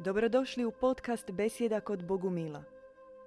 [0.00, 2.62] Dobrodošli u podcast Besjeda kod Bogumila.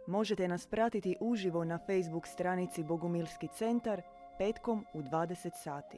[0.08, 4.02] Možete nas pratiti uživo na Facebook stranici Bogumilski centar
[4.38, 5.98] petkom u 20 sati.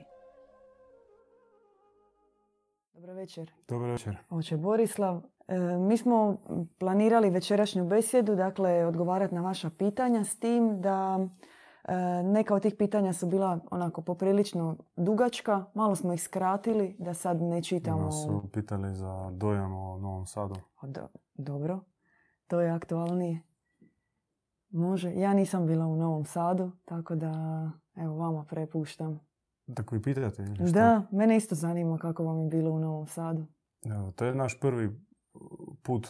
[2.94, 3.52] Dobro večer.
[3.68, 4.18] Dobro večer.
[4.30, 6.38] Oče Borislav, e, mi smo
[6.80, 11.28] planirali večerašnju besjedu, dakle odgovarati na vaša pitanja s tim da
[12.26, 17.42] neka od tih pitanja su bila onako poprilično dugačka, malo smo ih skratili da sad
[17.42, 18.02] ne čitamo.
[18.02, 20.56] Nas su pitali za dojam o Novom Sadu.
[20.82, 21.80] O, do- dobro,
[22.48, 23.42] to je aktualnije.
[24.70, 27.32] Može, ja nisam bila u Novom Sadu, tako da
[27.96, 29.20] evo vama prepuštam.
[29.76, 30.66] Tako vi pitate ili šta?
[30.72, 33.46] Da, mene isto zanima kako vam je bilo u Novom Sadu.
[33.88, 34.90] Evo, to je naš prvi
[35.84, 36.08] put.
[36.08, 36.10] e,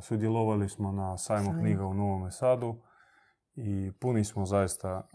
[0.00, 1.60] Sudjelovali smo na sajmu Sajmu.
[1.60, 2.76] knjiga u Novom Sadu
[3.62, 5.08] i puni smo zaista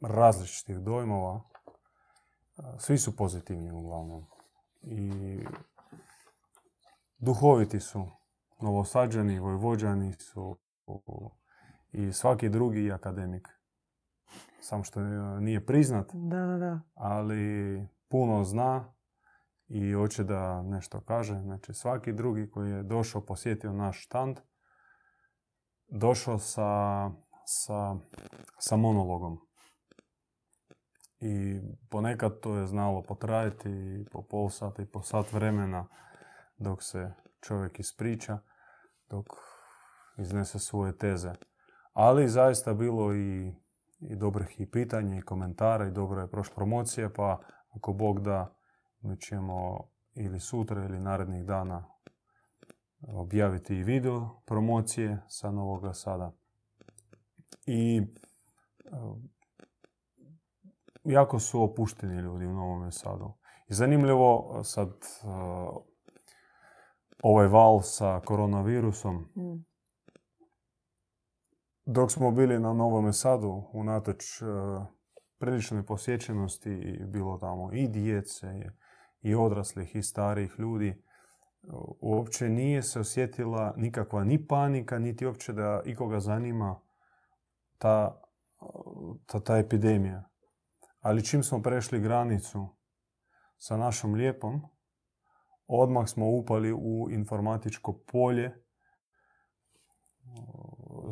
[0.00, 1.40] različitih dojmova.
[2.58, 4.26] E, Svi su pozitivni uglavnom.
[4.82, 5.38] I
[7.18, 8.06] duhoviti su.
[8.60, 10.58] Novosađani, vojvođani su
[11.92, 13.48] i svaki drugi akademik.
[14.60, 16.80] Samo što e, nije priznat, Da, da, da.
[16.94, 18.94] ali puno zna
[19.68, 21.40] i hoće da nešto kaže.
[21.40, 24.36] Znači svaki drugi koji je došao, posjetio naš štand,
[25.88, 27.10] došao sa,
[27.48, 27.96] sa,
[28.58, 29.40] sa monologom.
[31.20, 31.60] I
[31.90, 35.86] ponekad to je znalo potrajati po pol sata i po sat vremena
[36.58, 38.38] dok se čovjek ispriča,
[39.10, 39.26] dok
[40.18, 41.32] iznese svoje teze.
[41.92, 43.54] Ali zaista bilo i
[44.00, 48.54] i dobrih i pitanja i komentara i dobro je prošla promocija, pa ako Bog da,
[49.00, 51.84] mi ćemo ili sutra ili narednih dana
[53.00, 56.32] objaviti i video promocije sa Novoga Sada.
[57.70, 58.02] I
[61.04, 63.32] jako su opušteni ljudi u Novome Sadu.
[63.68, 65.26] I zanimljivo sad e,
[67.22, 69.64] ovaj val sa koronavirusom, Mm.
[71.86, 74.44] dok smo bili na Novome Sadu, unatoč e,
[75.38, 78.46] priličnoj posjećenosti, bilo tamo i djece,
[79.20, 81.02] i odraslih, i starijih ljudi,
[82.00, 86.80] uopće nije se osjetila nikakva ni panika, niti uopće da ikoga zanima
[87.78, 88.22] ta,
[89.26, 90.24] ta, ta epidemija.
[91.00, 92.76] Ali čim smo prešli granicu
[93.56, 94.62] sa našom lijepom,
[95.66, 98.64] odmah smo upali u informatičko polje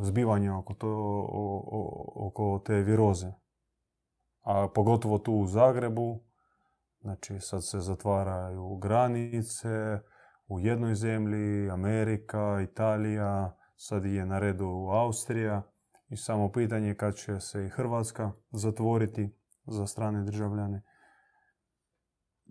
[0.00, 1.26] zbivanja oko, to,
[2.14, 3.32] oko te viroze.
[4.40, 6.24] A pogotovo tu u Zagrebu,
[7.00, 10.00] znači sad se zatvaraju granice
[10.48, 15.62] u jednoj zemlji, Amerika, Italija, sad je na redu Austrija
[16.08, 19.36] i samo pitanje kad će se i Hrvatska zatvoriti
[19.66, 20.82] za strane državljane.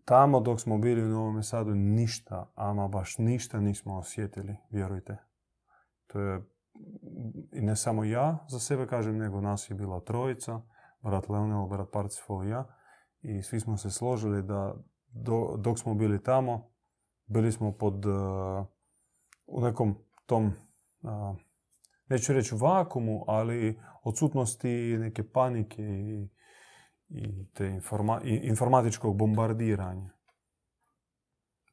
[0.05, 5.17] Tamo dok smo bili u Novome Sadu ništa, ama baš ništa nismo osjetili, vjerujte.
[6.07, 6.41] To je
[7.51, 10.61] i ne samo ja za sebe kažem, nego nas je bila trojica,
[11.01, 12.65] brat Leonel, brat Parcifol i ja.
[13.21, 14.75] I svi smo se složili da
[15.07, 16.71] do- dok smo bili tamo,
[17.25, 18.65] bili smo pod uh,
[19.47, 19.95] u nekom
[20.25, 20.45] tom,
[21.01, 21.37] uh,
[22.09, 26.29] neću reći vakumu, ali odsutnosti neke panike i,
[27.09, 30.09] i te informa- i informatičkog bombardiranja.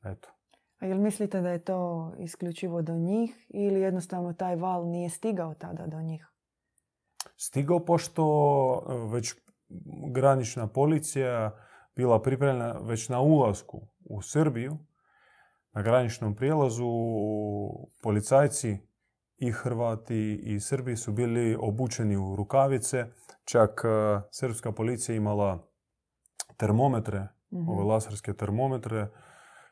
[0.05, 0.29] Eto.
[0.79, 5.55] A jel mislite da je to isključivo do njih ili jednostavno taj val nije stigao
[5.55, 6.33] tada do njih?
[7.37, 8.25] stigao pošto
[8.89, 9.35] e, već
[10.13, 11.59] granična policija
[11.97, 14.79] bila pripremljena već na ulasku u Srbiju.
[15.73, 16.89] Na graničnom prijelazu
[18.03, 18.79] policajci
[19.37, 23.07] i Hrvati i Srbi su bili obučeni u rukavice.
[23.45, 25.69] Čak e, srpska policija imala
[26.57, 27.69] termometre, Mhm.
[27.69, 29.09] ove laserske termometre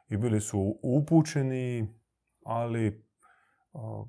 [0.08, 1.94] i bili su upućeni,
[2.44, 3.04] ali
[3.72, 4.04] a,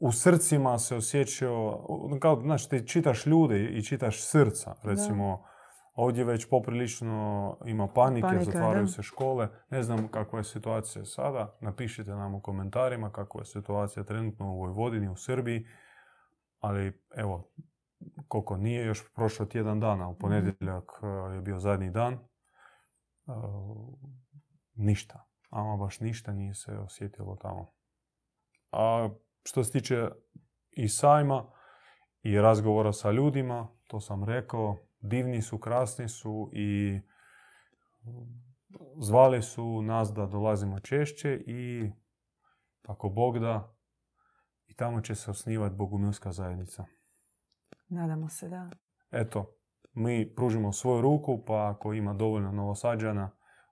[0.00, 1.86] u srcima se osjećao,
[2.20, 5.44] kao, znaš, ti čitaš ljude i čitaš srca, recimo,
[5.94, 8.90] ovdje već poprilično ima panike, Panika, zatvaraju da.
[8.90, 14.04] se škole, ne znam kakva je situacija sada, napišite nam u komentarima kakva je situacija
[14.04, 15.66] trenutno u Vojvodini, u Srbiji,
[16.58, 17.52] ali evo,
[18.28, 22.18] koliko nije još prošlo tjedan dana, u ponedjeljak e, je bio zadnji dan, e,
[24.74, 27.72] ništa, ama baš ništa nije se osjetilo tamo.
[28.72, 29.08] A
[29.42, 30.08] što se tiče
[30.70, 31.52] i sajma
[32.22, 37.00] i razgovora sa ljudima, to sam rekao, divni su, krasni su i
[38.96, 41.90] zvali su nas da dolazimo češće i
[42.82, 43.76] ako Bog da,
[44.66, 46.84] i tamo će se osnivati Bogumilska zajednica.
[47.88, 48.70] Nadamo se, da.
[49.10, 49.56] Eto,
[49.92, 53.30] mi pružimo svoju ruku, pa ako ima dovoljno novosađana,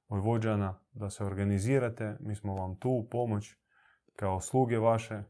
[0.08, 3.56] vojvođana, da se organizirate, mi smo vam tu u pomoć
[4.16, 5.22] kao sluge vaše,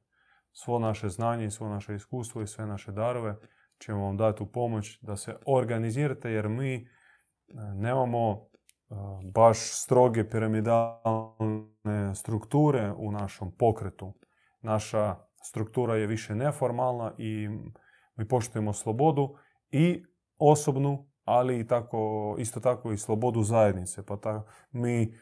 [0.52, 3.36] svo naše znanje, svo naše iskustvo i sve naše darove
[3.80, 6.84] ćemo vam dati u pomoć da se organizirate jer mi e,
[7.74, 8.94] nemamo e,
[9.34, 14.14] baš stroge piramidalne strukture u našom pokretu.
[14.60, 17.48] Naša struktura je više neformalna i
[18.16, 19.34] mi poštujemo slobodu
[19.70, 20.04] i
[20.38, 24.06] osobnu, ali i tako, isto tako i slobodu zajednice.
[24.06, 25.14] Pa ta, mi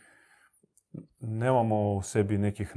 [1.21, 2.73] nemamo u sebi nekih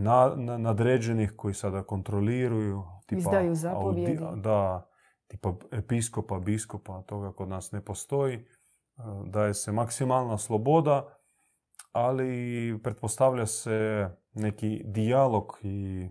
[0.58, 2.84] nadređenih koji sada kontroliraju.
[3.06, 4.20] Tipa, Izdaju zapovjedi.
[4.36, 4.91] da,
[5.32, 8.36] tipa episkopa, biskopa, toga kod nas ne postoji.
[8.36, 8.44] E,
[9.26, 11.08] daje se maksimalna sloboda,
[11.92, 16.10] ali pretpostavlja se neki dijalog i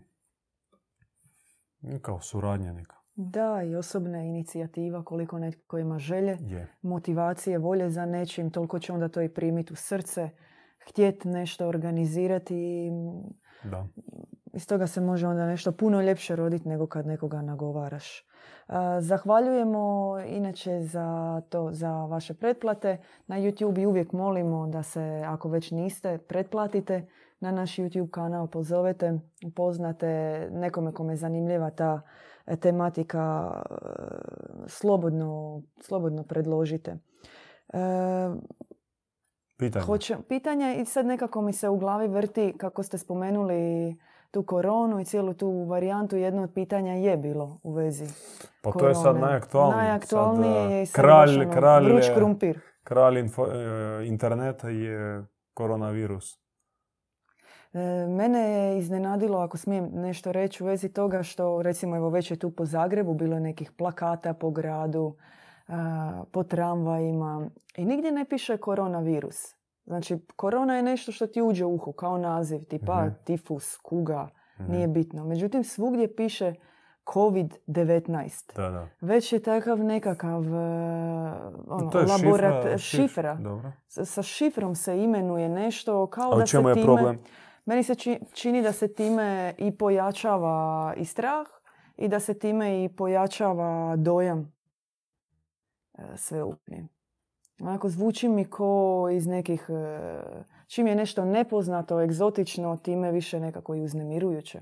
[2.03, 2.97] kao suradnja neka.
[3.15, 6.39] Da, i osobna inicijativa, koliko netko ima želje,
[6.83, 10.31] motivacije, volje za nečim, toliko će onda to i primiti u srce,
[10.89, 12.91] htjeti nešto organizirati i
[13.65, 13.87] da.
[14.53, 18.30] iz toga se može onda nešto puno ljepše roditi nego kad nekoga nagovaraš.
[19.01, 22.99] Zahvaljujemo inače za to, za vaše pretplate.
[23.27, 27.07] Na YouTube uvijek molimo da se, ako već niste, pretplatite
[27.41, 30.09] na naš YouTube kanal, pozovete, upoznate
[30.53, 32.01] nekome kome je zanimljiva ta
[32.47, 33.75] e, tematika, e,
[34.67, 36.97] slobodno, slobodno predložite.
[37.73, 37.79] E,
[39.59, 39.85] pitanje.
[39.85, 43.97] Hoće, pitanje i sad nekako mi se u glavi vrti kako ste spomenuli
[44.31, 48.07] tu koronu i cijelu tu varijantu, jedno od pitanja je bilo u vezi
[48.63, 49.77] Pa to je sad najaktualnije.
[49.77, 52.61] Najaktualnije je sad, kralj, ono, kralj, vruć krumpir.
[52.85, 53.25] Kralj
[54.05, 55.25] interneta je
[55.55, 56.41] koronavirus.
[57.73, 62.31] E, mene je iznenadilo, ako smijem nešto reći u vezi toga što, recimo, evo već
[62.31, 65.17] je tu po Zagrebu bilo nekih plakata po gradu,
[66.33, 69.60] po tramvajima i nigdje ne piše koronavirus.
[69.91, 74.29] Znači, korona je nešto što ti uđe u uhu kao naziv, tipa mm tifus, kuga,
[74.61, 74.73] mhm.
[74.73, 75.25] nije bitno.
[75.25, 76.55] Međutim, svugdje piše
[77.05, 78.57] COVID-19.
[78.57, 78.89] Da, da.
[79.01, 80.49] Već je takav nekakav uh,
[81.67, 83.35] ono, laborat, šifra.
[83.35, 83.73] Dobro.
[83.87, 86.71] Sa šifrom se imenuje nešto kao da se time...
[86.71, 87.19] je problem?
[87.65, 87.95] Meni se
[88.33, 91.47] čini da se time i pojačava i strah
[91.97, 94.53] i da se time i pojačava dojam
[95.99, 96.89] e, sveukupni.
[97.61, 99.67] Onako zvuči mi ko iz nekih...
[99.69, 104.61] E, čim je nešto nepoznato, egzotično, time više nekako i uznemirujuće.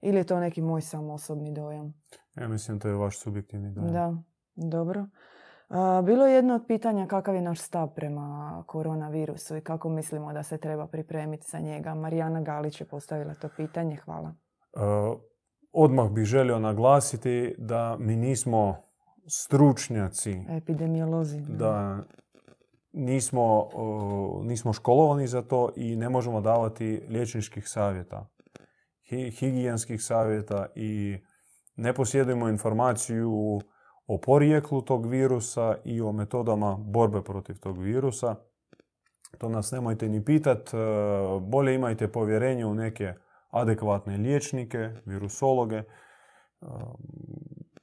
[0.00, 1.94] Ili je to neki moj sam osobni dojam?
[2.36, 3.92] Ja mislim to je vaš subjektivni dojam.
[3.92, 4.16] Da,
[4.54, 5.06] dobro.
[6.04, 10.42] Bilo je jedno od pitanja kakav je naš stav prema koronavirusu i kako mislimo da
[10.42, 11.94] se treba pripremiti za njega.
[11.94, 13.96] Marijana Galić je postavila to pitanje.
[13.96, 14.34] Hvala.
[14.74, 14.78] E,
[15.72, 18.76] odmah bih želio naglasiti da mi nismo
[19.26, 20.44] stručnjaci.
[20.48, 21.40] Epidemiolozi.
[21.40, 21.98] Da
[22.94, 23.68] nismo,
[24.42, 28.26] nismo školovani za to i ne možemo davati liječničkih savjeta,
[29.38, 31.18] higijenskih savjeta i
[31.76, 33.60] ne posjedujemo informaciju
[34.06, 38.36] o porijeklu tog virusa i o metodama borbe protiv tog virusa.
[39.38, 40.74] To nas nemojte ni pitat.
[40.74, 40.76] E,
[41.40, 43.14] bolje imajte povjerenje u neke
[43.50, 45.76] adekvatne liječnike, virusologe.
[45.76, 45.84] E,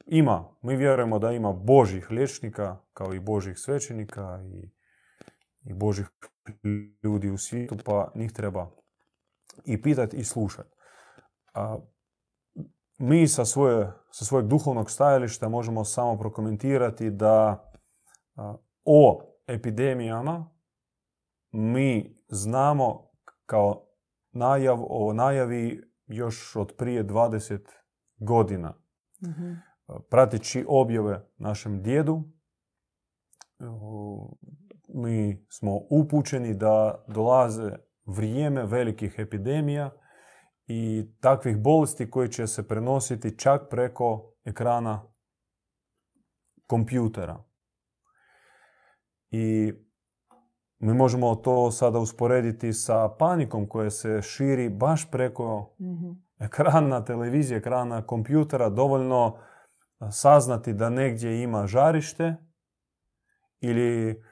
[0.06, 4.81] ima, mi vjerujemo da ima božih liječnika, kao i božih svećenika i,
[5.64, 6.10] i božih
[7.04, 8.72] ljudi u svijetu, pa njih treba
[9.66, 10.70] i pitati i slušati
[13.02, 17.66] mi sa, svoje, sa svojeg duhovnog stajališta možemo samo prokomentirati da
[18.86, 20.52] o epidemijama
[21.52, 23.12] mi znamo
[23.46, 23.88] kao
[24.32, 27.60] najav, o najavi još od prije 20
[28.18, 28.74] godina.
[29.22, 29.72] mm
[30.10, 32.24] Prateći objave našem djedu,
[34.94, 37.72] mi smo upućeni da dolaze
[38.06, 39.92] vrijeme velikih epidemija
[40.68, 45.04] i takvih bolesti koji će se prenositi čak preko ekrana
[46.68, 47.44] kompjutera.
[49.32, 49.74] I
[50.80, 57.58] mi možemo to sada usporediti sa panikom koja se širi baš preko mm ekrana televizije,
[57.58, 58.70] ekrana kompjutera.
[58.70, 59.38] Dovoljno
[60.12, 62.36] saznati da negdje ima žarište
[63.60, 64.24] ili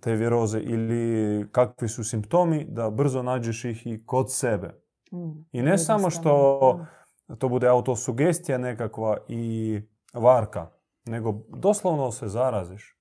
[0.00, 4.84] te viroze ili kakvi su simptomi, da brzo nađeš ih i kod sebe.
[5.52, 6.86] I ne samo što
[7.38, 9.80] to bude autosugestija nekakva i
[10.14, 10.70] varka,
[11.06, 12.98] nego doslovno se zaraziš.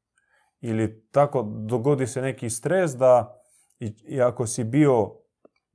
[0.61, 3.39] Ili tako dogodi se neki stres da
[3.79, 5.11] i, ako si bio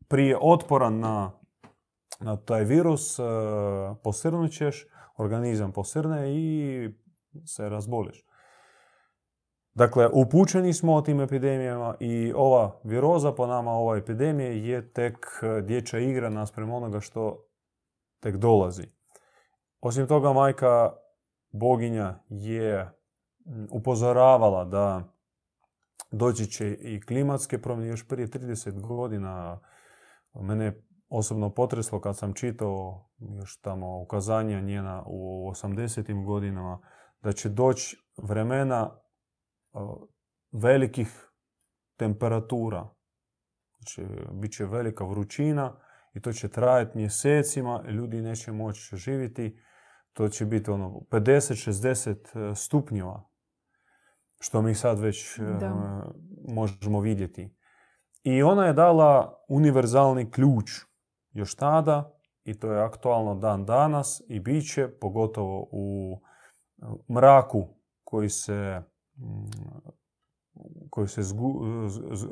[0.08, 1.32] prije otporan na,
[2.20, 3.18] na taj virus,
[4.02, 4.86] posrnut ćeš,
[5.16, 6.90] organizam posrne i
[7.44, 8.27] se razboliš.
[9.74, 15.26] Dakle, upućeni smo o tim epidemijama i ova viroza po nama, ova epidemija je tek
[15.42, 17.48] e, dječja igra naspram onoga što
[18.20, 18.86] tek dolazi.
[19.80, 20.92] Osim toga, majka
[21.52, 22.90] boginja je
[23.70, 25.02] upozoravala da
[26.10, 27.90] doći će i klimatske promjene.
[27.90, 29.60] Još prije 30 godina
[30.34, 36.24] mene osobno potreslo kad sam čitao još tamo ukazanja njena u 80.
[36.24, 36.80] godinama
[37.22, 39.00] da će doći vremena
[40.52, 41.30] velikih
[41.96, 42.88] temperatura.
[43.78, 45.80] Znači, bit će velika vrućina
[46.14, 49.60] i to će trajati mjesecima ljudi neće moći živjeti.
[50.12, 53.28] To će biti ono 50-60 stupnjeva
[54.40, 56.02] što mi sad već da.
[56.48, 57.56] možemo vidjeti.
[58.22, 60.70] I ona je dala univerzalni ključ
[61.30, 66.20] još tada i to je aktualno dan danas i bit će pogotovo u
[67.12, 67.68] mraku
[68.04, 68.82] koji se
[70.90, 71.60] koji se zgu,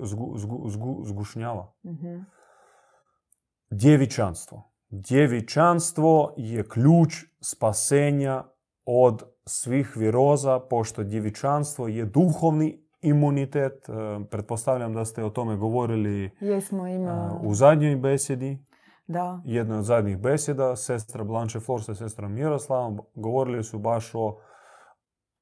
[0.03, 0.35] zgu,
[0.69, 1.73] zgu, zgušnjava.
[1.85, 2.27] Mm-hmm.
[3.71, 4.71] Djevičanstvo.
[4.89, 8.45] Djevičanstvo je ključ spasenja
[8.85, 13.87] od svih viroza, pošto djevičanstvo je duhovni imunitet.
[14.31, 17.41] Pretpostavljam da ste o tome govorili Jesmo, ima...
[17.43, 18.67] u zadnjoj besedi.
[19.07, 19.43] Da.
[19.45, 24.39] Jednoj od zadnjih beseda, sestra Blanche Forsa i sestra Miroslava, govorili su baš o,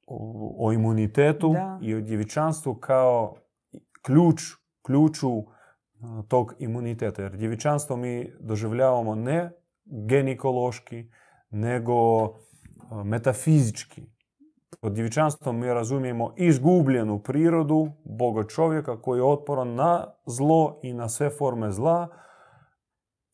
[0.06, 1.78] o, imunitetu da.
[1.82, 3.36] i o djevičanstvu kao
[4.02, 4.42] ključ,
[4.82, 5.42] ključu
[6.28, 7.22] tog imuniteta.
[7.22, 9.50] Jer djevičanstvo mi doživljavamo ne
[9.84, 11.10] genikološki,
[11.50, 12.28] nego
[13.04, 14.02] metafizički.
[14.80, 21.08] Pod djevičanstvom mi razumijemo izgubljenu prirodu Boga čovjeka koji je otporan na zlo i na
[21.08, 22.08] sve forme zla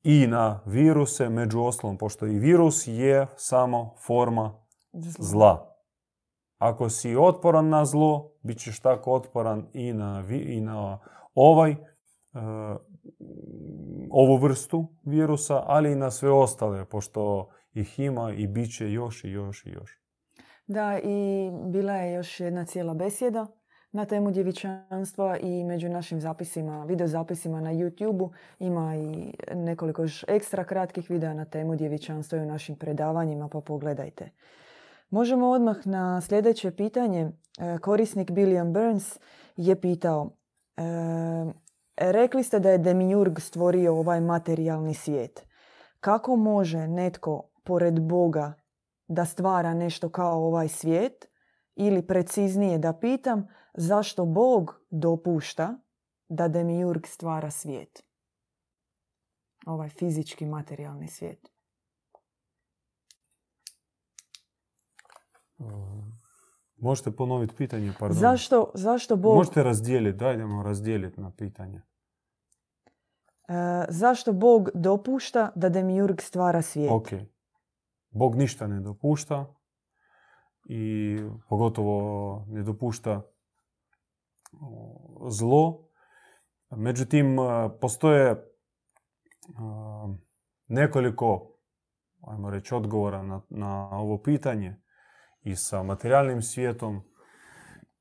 [0.03, 4.55] i na viruse među ostalom, pošto i virus je samo forma
[5.19, 5.70] zla.
[6.61, 10.99] Ako si otporan na zlo, bit ćeš tako otporan i na, i na
[11.35, 11.79] ovaj, uh,
[14.11, 19.25] ovu vrstu virusa, ali i na sve ostale, pošto ih ima i bit će još
[19.25, 20.01] i još i još.
[20.67, 23.47] Da, i bila je još jedna cijela besjeda
[23.93, 30.65] na temu djevičanstva i među našim zapisima, video zapisima na YouTube ima i nekoliko ekstra
[30.65, 34.31] kratkih videa na temu djevičanstva i u našim predavanjima, pa pogledajte.
[35.11, 37.33] Možemo odmah na sljedeće pitanje.
[37.59, 39.19] E, korisnik Billiam Burns
[39.57, 40.37] je pitao
[40.77, 40.83] e,
[42.01, 45.47] Rekli ste da je Demiurg stvorio ovaj materijalni svijet.
[46.01, 48.55] Kako može netko pored Boga
[49.09, 51.29] da stvara nešto kao ovaj svijet?
[51.77, 55.79] Ili preciznije da pitam, zašto Bog dopušta
[56.29, 58.03] da Demiurg stvara svijet?
[59.67, 61.50] Ovaj fizički materijalni svijet.
[66.77, 68.19] Možete ponoviti pitanje, pardon.
[68.19, 69.37] Zašto, zašto Bog...
[69.37, 71.83] Možete razdijeliti, dajdemo razdijeliti na pitanje.
[73.49, 76.91] E, zašto Bog dopušta da Demiurg stvara svijet?
[76.93, 77.09] Ok.
[78.11, 79.55] Bog ništa ne dopušta
[80.65, 81.17] i
[81.49, 83.23] pogotovo ne dopušta
[85.29, 85.89] zlo.
[86.71, 87.37] Međutim,
[87.81, 88.47] postoje
[90.69, 91.57] nekoliko,
[92.21, 94.83] ajmo reći, odgovora na, na ovo pitanje
[95.43, 97.03] i sa materijalnim svijetom.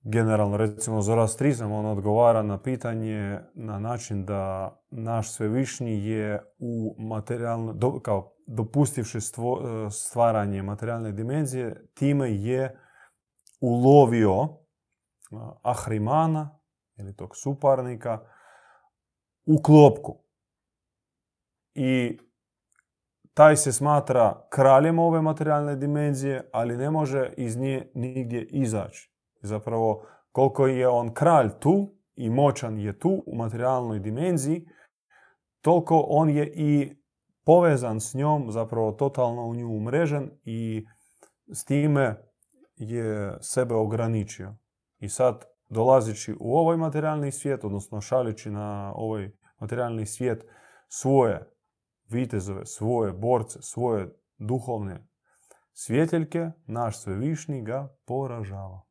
[0.04, 8.00] Generalno, recimo, Zoroastrizam, on odgovara na pitanje na način da naš svevišnji je u materijalno,
[8.02, 9.18] kao dopustivši
[9.92, 12.80] stvaranje materijalne dimenzije, time je
[13.60, 14.48] ulovio
[15.62, 16.60] Ahrimana
[16.98, 18.20] ili tog suparnika
[19.46, 20.18] u klopku.
[21.74, 22.20] I
[23.40, 29.12] taj se smatra kraljem ove materijalne dimenzije, ali ne može iz nje nigdje izaći.
[29.42, 34.66] Zapravo, koliko je on kralj tu i moćan je tu u materijalnoj dimenziji,
[35.62, 36.96] toliko on je i
[37.46, 40.86] povezan s njom, zapravo totalno u nju umrežen i
[41.54, 42.16] s time
[42.76, 44.56] je sebe ograničio.
[44.98, 50.46] I sad, dolazeći u ovaj materijalni svijet, odnosno šaljući na ovaj materijalni svijet
[50.88, 51.59] svoje
[52.10, 55.08] vitezove, svoje borce, svoje duhovne
[55.74, 58.82] svjeteljke, naš svevišnji ga poražava.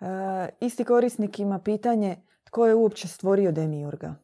[0.00, 4.14] E, isti korisnik ima pitanje tko je uopće stvorio Demiurga?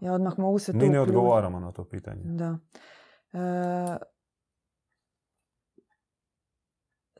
[0.00, 0.78] Ja odmah mogu se tu...
[0.78, 2.22] Mi ne odgovaramo na to pitanje.
[2.24, 2.58] Da.
[3.32, 3.96] E,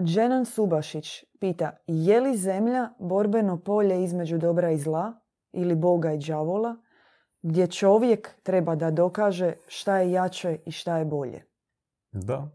[0.03, 5.13] Dženan Subašić pita je li zemlja borbeno polje između dobra i zla
[5.53, 6.77] ili Boga i đavola
[7.43, 11.45] gdje čovjek treba da dokaže šta je jače i šta je bolje.
[12.13, 12.49] Da.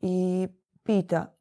[0.00, 0.48] I
[0.82, 1.36] pita,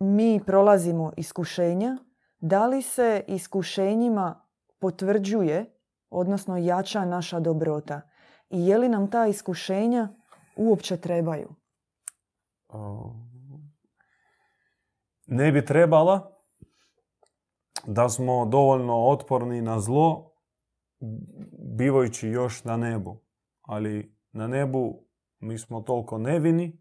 [0.00, 1.96] mi prolazimo iskušenja,
[2.38, 4.46] da li se iskušenjima
[4.78, 5.76] potvrđuje,
[6.10, 8.10] odnosno jača naša dobrota?
[8.50, 10.08] i je li nam ta iskušenja
[10.56, 11.48] uopće trebaju?
[15.26, 16.36] Ne bi trebala
[17.86, 20.29] da smo dovoljno otporni na zlo
[21.76, 23.20] bivajući još na nebu.
[23.62, 25.04] Ali na nebu
[25.38, 26.78] mi smo toliko nevini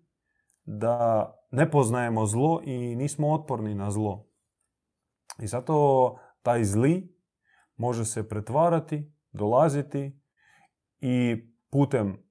[0.63, 4.27] da ne poznajemo zlo i nismo otporni na zlo.
[5.39, 7.15] I zato taj zli
[7.75, 10.19] može se pretvarati, dolaziti
[10.99, 12.23] i putem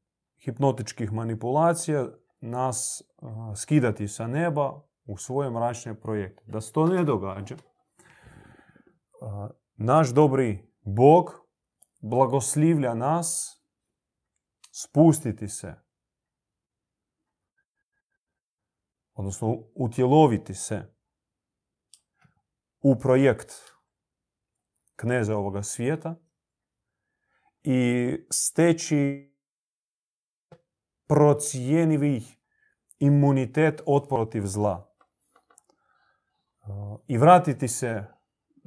[0.45, 2.07] hipnotičkih manipulacija
[2.41, 3.03] nas
[3.57, 6.43] skidati sa neba u svoje mračne projekte.
[6.47, 7.57] Da se to ne događa,
[9.77, 11.48] naš dobri Bog
[11.99, 13.59] blagoslivlja nas
[14.71, 15.75] spustiti se,
[19.13, 20.95] odnosno utjeloviti se
[22.81, 23.53] u projekt
[24.97, 26.17] kneza ovoga svijeta
[27.63, 29.35] i steći
[31.07, 32.39] procijenivih
[32.99, 34.95] imunitet otprotiv zla.
[37.07, 38.18] I vratiti se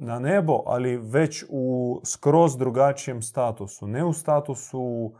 [0.04, 3.86] na nebo, ali već u skroz drugačijem statusu.
[3.86, 5.12] Ne u statusu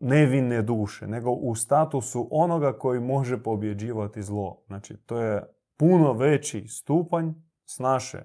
[0.00, 4.62] nevine duše, nego u statusu onoga koji može pobjeđivati zlo.
[4.66, 7.32] Znači, to je puno veći stupanj
[7.64, 8.24] s naše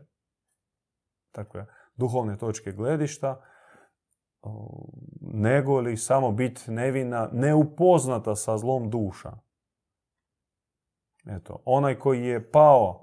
[1.31, 1.65] takve
[1.95, 3.41] duhovne točke gledišta,
[5.21, 9.31] nego li samo biti nevina, neupoznata sa zlom duša.
[11.25, 13.02] Eto, onaj koji je pao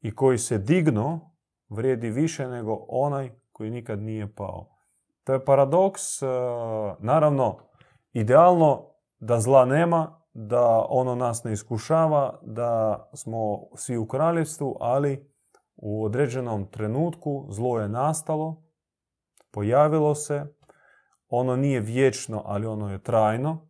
[0.00, 1.34] i koji se digno
[1.68, 4.78] vrijedi više nego onaj koji nikad nije pao.
[5.24, 6.26] To je paradoks, e,
[6.98, 7.58] naravno,
[8.12, 8.84] idealno
[9.18, 15.32] da zla nema, da ono nas ne iskušava, da smo svi u kraljevstvu, ali
[15.76, 18.62] u određenom trenutku zlo je nastalo,
[19.50, 20.46] pojavilo se,
[21.28, 23.68] ono nije vječno, ali ono je trajno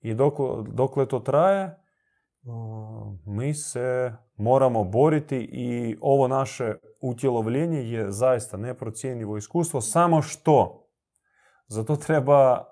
[0.00, 0.34] i dok,
[0.68, 1.79] dokle to traje,
[3.26, 10.86] mi se moramo boriti i ovo naše utjelovljenje je zaista neprocjenjivo iskustvo, samo što
[11.66, 12.64] zato treba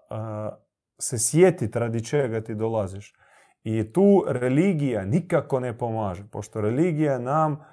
[1.01, 3.15] se sjetiti radi čega ti dolaziš.
[3.63, 7.65] I tu religija nikako ne pomaže, pošto religija nam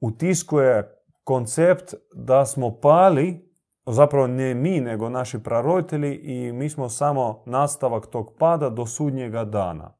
[0.00, 3.52] utiskuje koncept da smo pali,
[3.86, 9.44] zapravo ne mi, nego naši praroditelji i mi smo samo nastavak tog pada do sudnjega
[9.44, 9.97] dana.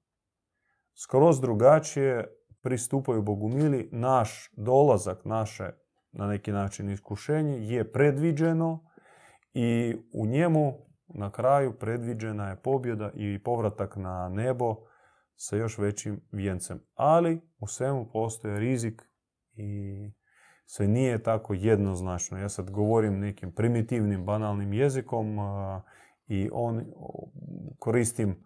[1.01, 2.27] Skroz drugačije
[2.63, 5.71] pristupaju Bogumili, naš dolazak, naše
[6.13, 8.85] na neki način iskušenje je predviđeno
[9.55, 10.73] i u njemu
[11.09, 14.77] na kraju predviđena je pobjeda i povratak na nebo
[15.35, 16.81] sa još većim vijencem.
[16.95, 19.03] Ali u svemu postoje rizik
[19.53, 20.13] i
[20.67, 22.39] sve nije tako jednoznačno.
[22.39, 25.37] Ja sad govorim nekim primitivnim, banalnim jezikom
[26.27, 26.85] i on
[27.79, 28.45] koristim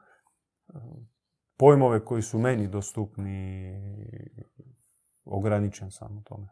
[1.63, 3.73] pojmove koji su meni dostupni,
[5.25, 6.49] ograničen sam u tome.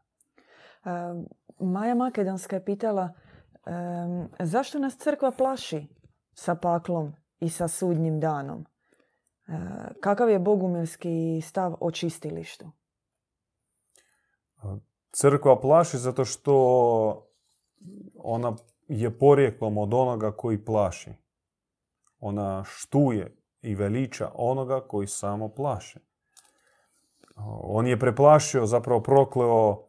[1.60, 3.12] Maja Makedonska je pitala
[4.38, 5.86] zašto nas crkva plaši
[6.34, 8.66] sa paklom i sa sudnjim danom?
[10.00, 12.70] Kakav je bogumilski stav o čistilištu?
[15.12, 16.54] Crkva plaši zato što
[18.14, 18.56] ona
[18.88, 21.10] je porijeklom od onoga koji plaši.
[22.18, 25.98] Ona štuje i veliča onoga koji samo plaši.
[27.62, 29.86] On je preplašio, zapravo prokleo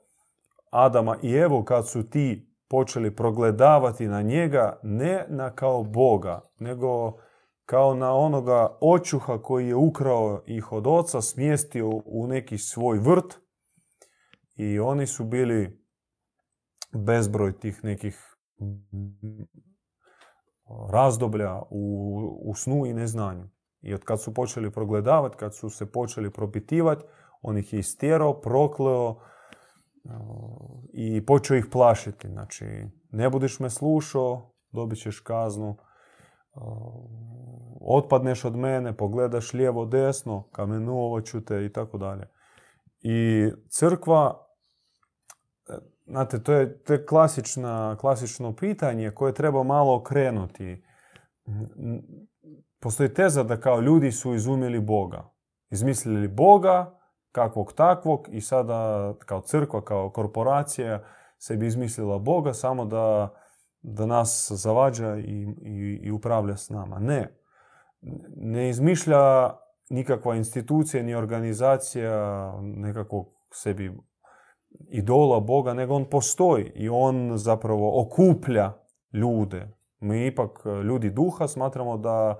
[0.69, 7.17] Adama i Evu kad su ti počeli progledavati na njega ne na kao Boga, nego
[7.65, 13.39] kao na onoga očuha koji je ukrao ih od oca, smjestio u neki svoj vrt
[14.55, 15.86] i oni su bili
[16.93, 18.38] bezbroj tih nekih
[20.91, 23.49] razdoblja u, u snu i neznanju.
[23.82, 27.04] I od kad su počeli progledavati, kad su se počeli propitivati,
[27.41, 29.20] on ih je istjerao, prokleo
[30.94, 32.28] i počeo ih plašiti.
[32.28, 32.65] Znači,
[33.12, 35.78] ne budeš me slušao, dobit ćeš kaznu.
[37.82, 42.28] Otpadneš od mene, pogledaš lijevo, desno, kamenuovat ću te i tako dalje.
[43.02, 44.48] I crkva,
[45.70, 45.74] e,
[46.06, 50.84] znate, to je, to je klasična, klasično pitanje koje treba malo okrenuti
[52.82, 55.32] postoji teza da kao ljudi su izumjeli Boga.
[55.70, 57.00] Izmislili Boga,
[57.32, 61.04] kakvog takvog, i sada kao crkva, kao korporacija
[61.38, 63.34] se bi izmislila Boga samo da,
[63.82, 67.00] da nas zavađa i, i, i upravlja s nama.
[67.00, 67.38] Ne.
[68.36, 69.54] Ne izmišlja
[69.89, 73.98] nikakva institucija ni organizacija nekakvog sebi
[74.89, 78.74] idola Boga, nego on postoji i on zapravo okuplja
[79.13, 79.67] ljude
[80.00, 82.39] Mi ipak ljudi duha smatramo da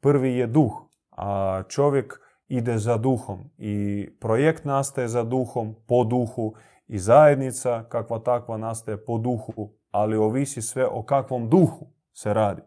[0.00, 0.72] prvi je duh,
[1.10, 6.54] a čovjek ide za duhom i projekt nastaje za duhom, po duhu
[6.88, 12.62] i zajednica kakva takva nastaje po duhu, ali ovisi sve o kakvom duhu se radi.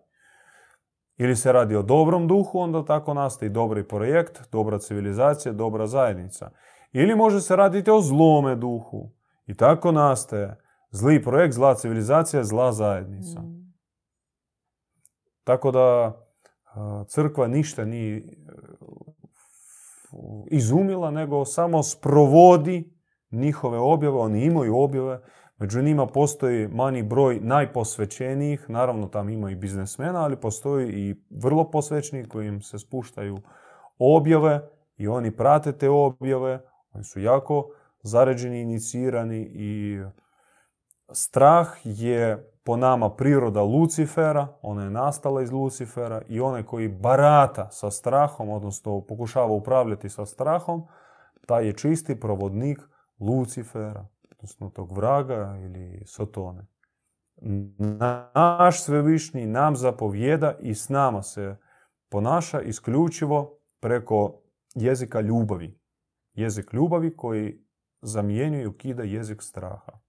[1.17, 6.49] Ili se radi o dobrom duhu, onda tako nastaje dobri projekt, dobra civilizacija, dobra zajednica.
[6.91, 9.11] Ili može se raditi o zlome duhu.
[9.45, 10.57] I tako nastaje
[10.91, 13.41] zli projekt, zla civilizacija, zla zajednica.
[13.41, 13.73] Mm.
[15.43, 16.17] Tako da
[17.07, 18.23] crkva ništa nije
[20.51, 22.93] izumila, nego samo sprovodi
[23.31, 24.17] njihove objave.
[24.17, 25.19] Oni imaju objave,
[25.57, 31.71] među njima postoji manji broj najposvećenijih, naravno tam ima i biznesmena, ali postoji i vrlo
[31.71, 33.37] posvećenih koji im se spuštaju
[33.97, 36.59] objave i oni prate te objave,
[36.93, 37.69] oni su jako
[38.03, 40.01] zaređeni, inicirani i
[41.11, 47.69] strah je po nama priroda Lucifera, ona je nastala iz Lucifera i onaj koji barata
[47.71, 50.83] sa strahom, odnosno pokušava upravljati sa strahom,
[51.45, 52.79] taj je čisti provodnik
[53.19, 56.67] Lucifera, odnosno tog vraga ili sotone.
[58.35, 61.57] Naš svevišnji nam zapovjeda i s nama se
[62.09, 64.41] ponaša isključivo preko
[64.75, 65.79] jezika ljubavi.
[66.33, 67.65] Jezik ljubavi koji
[68.01, 70.02] zamjenjuje i ukida jezik straha.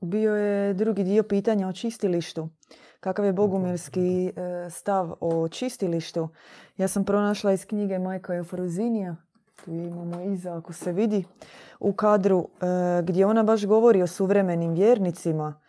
[0.00, 2.48] Bio je drugi dio pitanja o čistilištu.
[3.00, 6.28] Kakav je bogumirski e, stav o čistilištu?
[6.76, 9.16] Ja sam pronašla iz knjige Majka Eufrozinija,
[9.64, 11.24] tu imamo iza ako se vidi,
[11.80, 12.66] u kadru e,
[13.02, 15.60] gdje ona baš govori o suvremenim vjernicima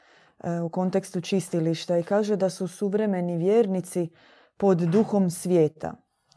[0.43, 4.09] e, u kontekstu čistilišta i kaže da su suvremeni vjernici
[4.57, 5.93] pod duhom svijeta.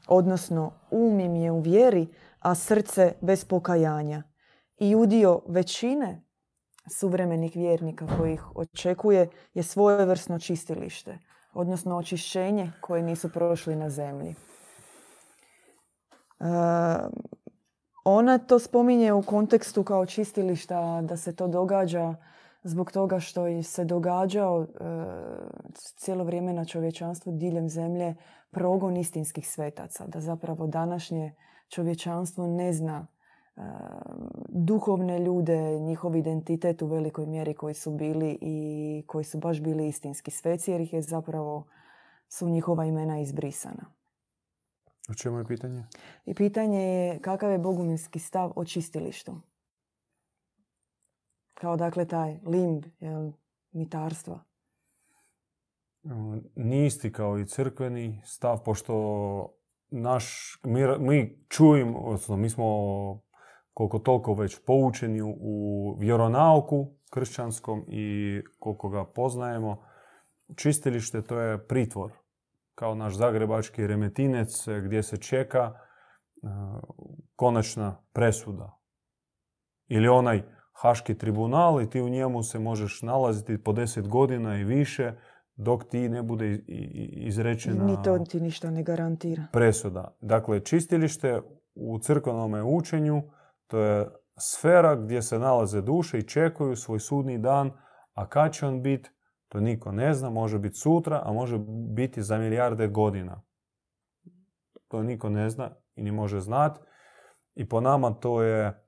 [0.09, 2.07] Odnosno, um im je u vjeri,
[2.39, 4.23] a srce bez pokajanja.
[4.79, 6.30] I udio većine
[6.91, 11.19] suvremenih vjernika koji ih očekuje je svojevrsno čistilište,
[11.53, 14.35] odnosno očišćenje koje nisu prošli na zemlji.
[16.41, 16.45] E,
[18.05, 22.15] ona to spominje u kontekstu kao čistilišta da se to događa
[22.63, 24.67] zbog toga što se događao e,
[25.75, 28.15] cijelo vrijeme na čovječanstvu diljem zemlje
[28.51, 30.07] progon istinskih svetaca.
[30.07, 31.35] Da zapravo današnje
[31.69, 33.07] čovječanstvo ne zna
[34.49, 39.89] duhovne ljude, njihov identitet u velikoj mjeri koji su bili i koji su baš bili
[39.89, 41.67] istinski sveci jer ih je zapravo
[42.29, 43.85] su njihova imena izbrisana.
[45.11, 45.85] O čemu je pitanje?
[46.25, 49.41] I pitanje je kakav je boguminski stav o čistilištu.
[51.55, 53.33] Kao dakle taj limb jel,
[53.73, 54.45] mitarstva.
[56.55, 58.95] Nisti kao i crkveni stav, pošto
[59.91, 62.65] naš, mi, mi čujemo, odnosno mi smo
[63.81, 69.83] koliko toliko već poučeni u vjeronauku kršćanskom i koliko ga poznajemo.
[70.57, 72.13] Čistilište to je pritvor,
[72.75, 75.77] kao naš zagrebački remetinec gdje se čeka e,
[77.37, 78.79] konačna presuda.
[79.89, 84.65] Ili onaj haški tribunal i ti u njemu se možeš nalaziti po deset godina i
[84.65, 85.13] više
[85.57, 86.65] dok ti ne bude
[87.27, 89.43] izrečena Ni to ti ništa ne garantira.
[89.53, 90.17] presuda.
[90.21, 91.41] Dakle, čistilište
[91.75, 93.23] u crkvenom učenju
[93.71, 97.71] to je sfera gdje se nalaze duše i čekuju svoj sudni dan,
[98.15, 99.11] a kad će on biti,
[99.49, 103.43] to niko ne zna, može biti sutra, a može biti za milijarde godina.
[104.89, 106.81] To niko ne zna i ni može znati.
[107.55, 108.85] I po nama to je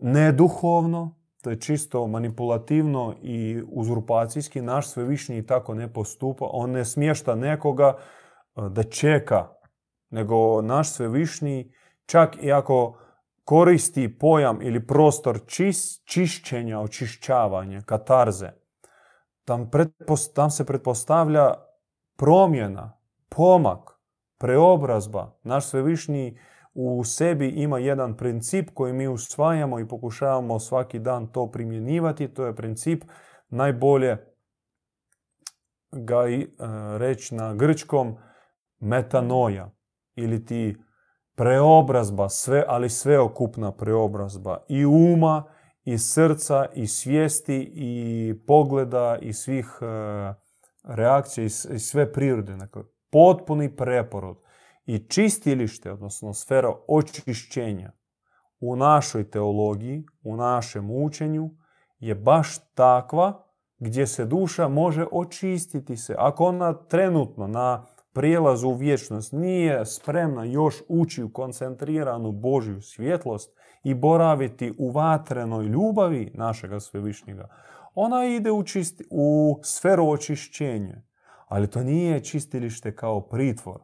[0.00, 4.62] neduhovno, to je čisto manipulativno i uzurpacijski.
[4.62, 6.48] Naš svevišnji tako ne postupa.
[6.52, 9.48] On ne smješta nekoga e, da čeka,
[10.10, 11.72] nego naš svevišnji,
[12.06, 12.98] čak i ako
[13.48, 15.40] koristi pojam ili prostor
[16.04, 18.50] čišćenja, očišćavanja, katarze.
[19.44, 19.70] Tam,
[20.34, 21.54] tam se pretpostavlja
[22.16, 23.90] promjena, pomak,
[24.38, 25.38] preobrazba.
[25.42, 26.38] Naš svevišnji
[26.74, 32.34] u sebi ima jedan princip koji mi usvajamo i pokušavamo svaki dan to primjenjivati.
[32.34, 33.04] To je princip
[33.48, 34.16] najbolje
[35.92, 36.46] ga i e,
[36.98, 38.16] reći na grčkom
[38.80, 39.70] metanoja
[40.14, 40.76] ili ti
[41.38, 45.44] preobrazba, sve, ali sveokupna preobrazba i uma,
[45.84, 49.86] i srca, i svijesti, i pogleda, i svih e,
[50.82, 52.56] reakcija, i, sve prirode.
[52.56, 54.36] Dakle, potpuni preporod.
[54.86, 57.92] I čistilište, odnosno sfera očišćenja
[58.60, 61.50] u našoj teologiji, u našem učenju,
[61.98, 63.44] je baš takva
[63.78, 66.14] gdje se duša može očistiti se.
[66.18, 73.56] Ako ona trenutno na prijelazu u vječnost nije spremna još ući u koncentriranu Božju svjetlost
[73.84, 77.48] i boraviti u vatrenoj ljubavi našega svevišnjega,
[77.94, 81.02] Ona ide u, čisti, u sferu očišćenja,
[81.48, 83.80] ali to nije čistilište kao pritvor.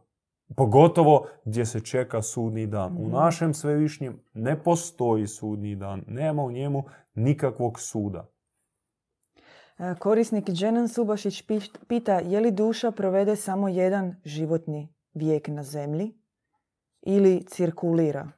[0.56, 2.96] Pogotovo gdje se čeka sudni dan.
[2.96, 3.12] U Mhm.
[3.12, 6.04] našem svevišnjem ne postoji sudni dan.
[6.06, 6.84] Nema u njemu
[7.14, 8.26] nikakvog suda.
[9.78, 11.44] E, Korisnik Dženan Subašić
[11.88, 16.14] pita je li duša provede samo jedan životni vijek na zemlji
[17.02, 18.28] ili cirkulira?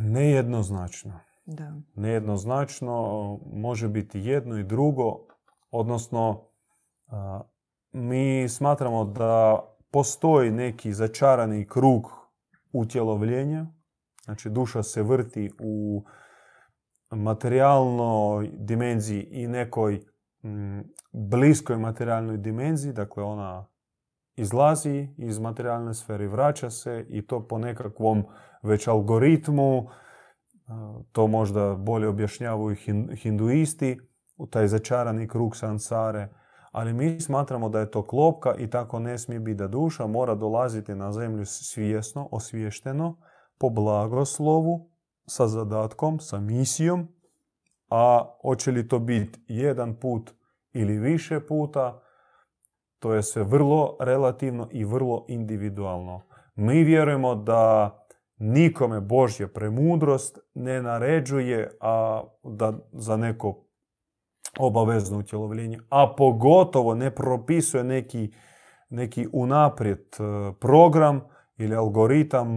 [0.00, 1.20] Nejednoznačno.
[1.46, 1.72] Da.
[1.94, 2.94] Nejednoznačno
[3.52, 5.26] može biti jedno i drugo.
[5.70, 6.44] Odnosno,
[7.06, 7.40] a,
[7.92, 12.10] mi smatramo da postoji neki začarani krug
[12.72, 13.66] utjelovljenja.
[14.24, 16.04] Znači, duša se vrti u
[17.10, 20.00] materijalnoj dimenziji i nekoj
[20.42, 20.80] mm,
[21.12, 22.92] bliskoj materijalnoj dimenziji.
[22.92, 23.66] Dakle, ona
[24.36, 28.24] izlazi iz materijalne sfere vraća se i to po nekakvom
[28.62, 29.88] već algoritmu.
[30.66, 34.00] A, To možda bolje objašnjavaju hin- hinduisti,
[34.36, 36.28] u taj začarani krug sansare.
[36.72, 40.34] Ali mi smatramo da je to klopka i tako ne smije biti da duša mora
[40.34, 43.16] dolaziti na zemlju svjesno, osviješteno,
[43.58, 44.89] po blagoslovu,
[45.30, 47.08] sa zadatkom, sa misijom.
[47.90, 50.30] A hoće li to biti jedan put
[50.72, 52.02] ili više puta,
[52.98, 56.22] to je sve vrlo relativno i vrlo individualno.
[56.54, 57.96] Mi vjerujemo da
[58.38, 63.64] nikome Božja premudrost ne naređuje a da za neko
[64.58, 68.32] obavezno utjelovljenje, a pogotovo ne propisuje neki,
[68.88, 71.20] neki unaprijed e, program
[71.60, 72.48] ili algoritam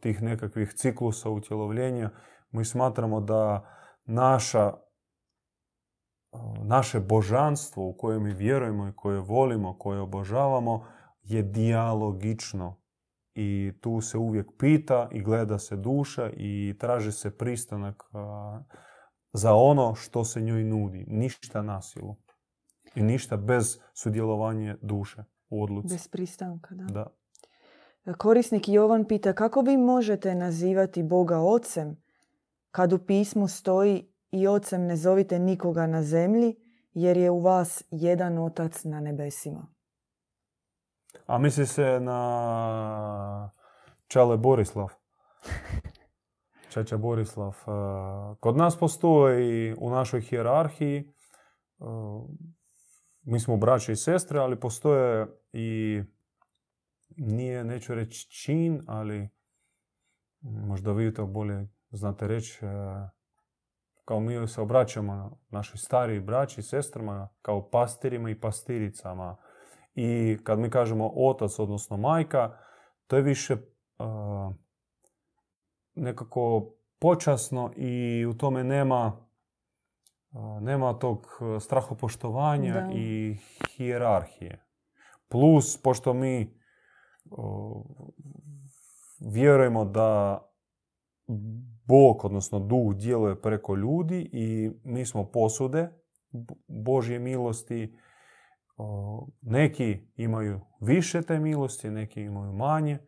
[0.00, 2.10] tih nekakvih ciklusa utjelovljenja.
[2.50, 3.70] Mi smatramo da
[4.04, 4.72] naša
[6.62, 10.86] naše božanstvo u koje mi vjerujemo i koje volimo, koje obožavamo
[11.22, 12.80] je dijalogično.
[13.34, 18.02] I tu se uvijek pita i gleda se duša i traži se pristanak
[19.32, 21.04] za ono što se njoj nudi.
[21.08, 22.16] Ništa nasilu.
[22.94, 25.94] I ništa bez sudjelovanja duše u odluci.
[25.94, 26.84] Bez pristanka, da.
[26.84, 27.06] Da.
[28.12, 31.96] Korisnik Jovan pita kako vi možete nazivati Boga ocem
[32.70, 36.56] kad u pismu stoji i ocem ne zovite nikoga na zemlji
[36.92, 39.66] jer je u vas jedan otac na nebesima.
[41.26, 43.50] A misli se na
[44.06, 44.88] Čale Borislav.
[46.72, 47.50] Čača Borislav.
[47.50, 47.70] E,
[48.40, 51.04] Kod nas postoji u našoj hijerarhiji, e,
[53.22, 56.02] mi smo braće i sestre, ali postoje i
[57.16, 59.28] nije, neću reći čin, ali
[60.40, 62.68] možda vi to bolje znate reći, e,
[64.04, 69.36] kao mi se obraćamo našoj stariji braći i sestrama kao pastirima i pastiricama.
[69.94, 72.56] I kad mi kažemo otac, odnosno majka,
[73.06, 74.54] to je više uh,
[75.94, 79.26] nekako počasno i u tome nema,
[80.30, 81.26] uh, nema tog
[81.60, 82.90] strahopoštovanja Da.
[82.94, 83.36] i
[83.70, 84.64] hijerarhije.
[85.28, 86.63] Plus, pošto mi uh,
[89.20, 90.40] vjerujemo da
[91.86, 95.88] Bog, odnosno duh, djeluje preko ljudi i mi smo posude
[96.30, 97.96] Bo- Božje milosti.
[99.40, 102.98] Neki imaju više te milosti, neki imaju manje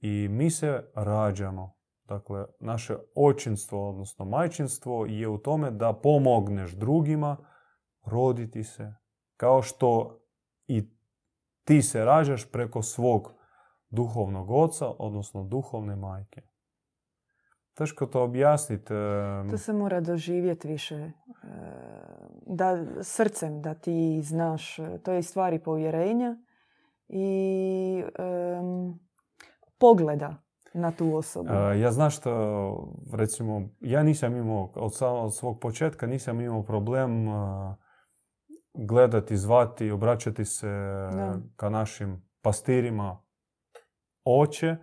[0.00, 1.74] i mi se rađamo.
[2.04, 7.36] Dakle, naše očinstvo, odnosno majčinstvo je u tome da pomogneš drugima
[8.04, 8.94] roditi se.
[9.36, 10.20] Kao što
[10.66, 10.90] i
[11.64, 13.39] ti se rađaš preko svog
[13.90, 16.42] duhovnog oca, odnosno duhovne majke.
[17.74, 18.88] Teško to objasniti.
[19.50, 21.10] To se mora doživjeti više.
[22.46, 26.36] Da, srcem da ti znaš, e, to je stvari povjerenja
[27.08, 28.98] i em,
[29.78, 30.34] pogleda
[30.74, 31.48] na tu osobu.
[31.52, 36.62] E, Ja znaš što, recimo, ja nisam imao, od, samog, od svog početka nisam imao
[36.62, 37.32] problem e,
[38.74, 40.68] gledati, zvati, obraćati se
[41.12, 41.38] Da.
[41.56, 43.22] ka našim pastirima
[44.24, 44.76] oče,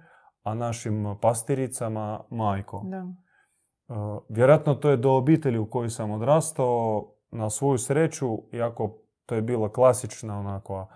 [0.44, 2.84] a našim pastiricama majko.
[2.86, 2.98] Da.
[2.98, 3.94] E,
[4.30, 9.42] Vjerojatno to je do obitelji u kojoj sam odrastao, na svoju sreću, iako to je
[9.42, 10.88] bila klasična onako,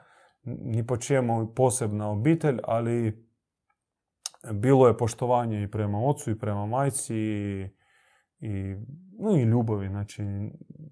[0.44, 3.28] ni po čemu posebna obitelj, ali
[4.54, 7.70] bilo je poštovanje i prema ocu i prema majci i,
[8.40, 8.76] i,
[9.20, 9.88] no, i ljubavi.
[9.88, 10.24] Znači,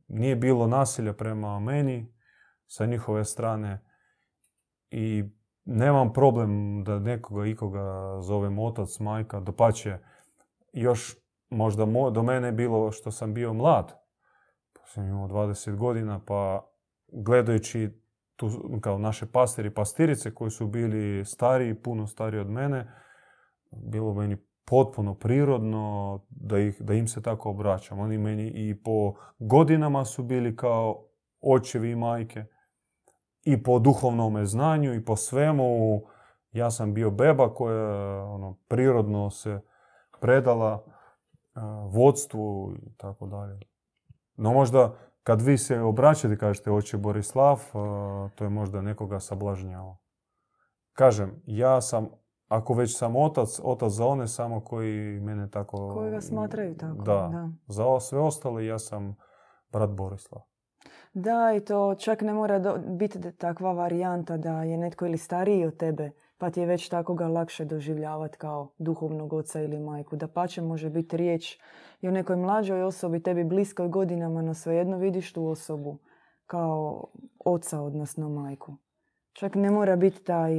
[0.08, 2.14] nije bilo nasilja prema meni
[2.68, 3.86] sa njihove strane
[4.92, 5.24] i
[5.70, 9.98] nemam problem da nekoga ikoga zovem otac, majka, dapače,
[10.74, 11.16] još
[11.50, 13.94] možda mo- do mene je bilo što sam bio mlad,
[14.74, 16.70] pa sam imao 20 godina, pa
[17.08, 17.90] gledajući
[18.36, 18.50] tu,
[18.82, 22.92] kao naše pastiri pastirice koji su bili stariji, puno stariji od mene,
[23.72, 28.00] bilo meni potpuno prirodno da, ih, da im se tako obraćam.
[28.00, 31.06] Oni meni i po godinama su bili kao
[31.42, 32.46] očevi i majke
[33.44, 36.02] i po duhovnom znanju i po svemu.
[36.52, 39.62] Ja sam bio beba koja ono, prirodno se
[40.20, 40.84] predala
[41.92, 43.60] vodstvu i tako dalje.
[44.36, 47.62] No možda kad vi se obraćate, kažete oče Borislav,
[48.36, 49.98] to je možda nekoga sablažnjava.
[50.94, 52.10] Kažem, ja sam,
[52.48, 55.94] ako već sam otac, otac za one samo koji mene tako...
[55.94, 57.02] Koji ga smatraju tako.
[57.02, 57.30] Da.
[57.32, 57.50] da.
[57.68, 59.16] Za sve ostale ja sam
[59.72, 60.42] brat Borislav.
[61.14, 65.78] Da, i to čak ne mora biti takva varijanta da je netko ili stariji od
[65.78, 70.16] tebe, pa ti je već tako ga lakše doživljavati kao duhovnog oca ili majku.
[70.16, 71.58] Da pače može biti riječ
[72.02, 75.98] i o nekoj mlađoj osobi, tebi bliskoj godinama, no svejedno vidiš tu osobu
[76.46, 77.08] kao
[77.46, 78.78] oca, odnosno majku.
[79.34, 80.54] Čak ne mora biti taj...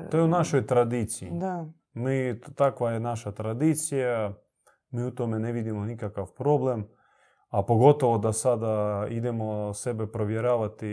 [0.00, 1.30] E, to je u našoj tradiciji.
[1.32, 1.66] Da.
[1.92, 4.34] Mi, takva je naša tradicija,
[4.90, 6.88] mi u tome ne vidimo nikakav problem,
[7.54, 10.88] a pogotovo da sada idemo sebe provjeravati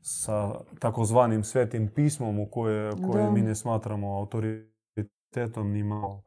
[0.00, 6.22] sa takozvanim svetim pismom u koje, koje mi ne smatramo autoritetom ni malo.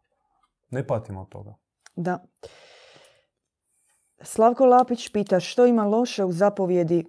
[0.69, 1.55] Ne patimo od toga.
[1.95, 2.23] Da.
[4.21, 7.05] Slavko Lapić pita što ima loše u zapovjedi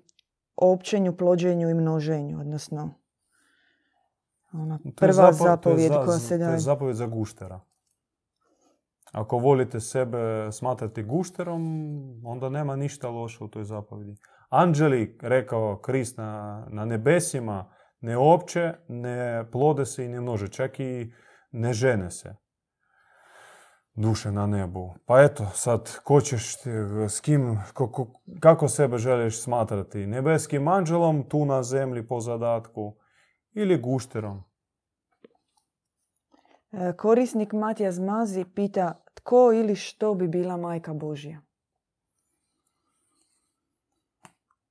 [0.57, 2.95] o općenju, plođenju i množenju, odnosno
[4.53, 6.51] ona prva zapovjed koja se daje.
[6.51, 7.61] To je zapovjed za guštera.
[9.13, 11.63] Ako volite sebe smatrati gušterom,
[12.25, 14.15] onda nema ništa loše u toj zapovjedi.
[14.49, 20.81] Anđeli, rekao Krist na, na nebesima, ne opće, ne plode se i ne množe, čak
[20.81, 21.13] i
[21.51, 22.37] ne žene se
[23.95, 24.95] duše na nebu.
[25.07, 26.57] Pa eto, sad, ko ćeš,
[27.09, 27.59] s kim,
[28.41, 30.07] kako sebe želiš smatrati?
[30.07, 32.97] Nebeskim anđelom tu na zemlji po zadatku
[33.53, 34.45] ili gušterom?
[36.73, 41.41] E, korisnik Matija Zmazi pita tko ili što bi bila majka Božja?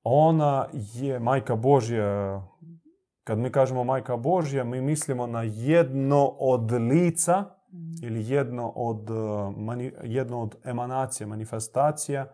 [0.03, 2.41] Ona je majka Božja.
[3.23, 8.05] Kad mi kažemo majka Božja, mi mislimo na jedno od lica mm.
[8.05, 12.33] ili jedno od, eh, jedno od emanacija, manifestacija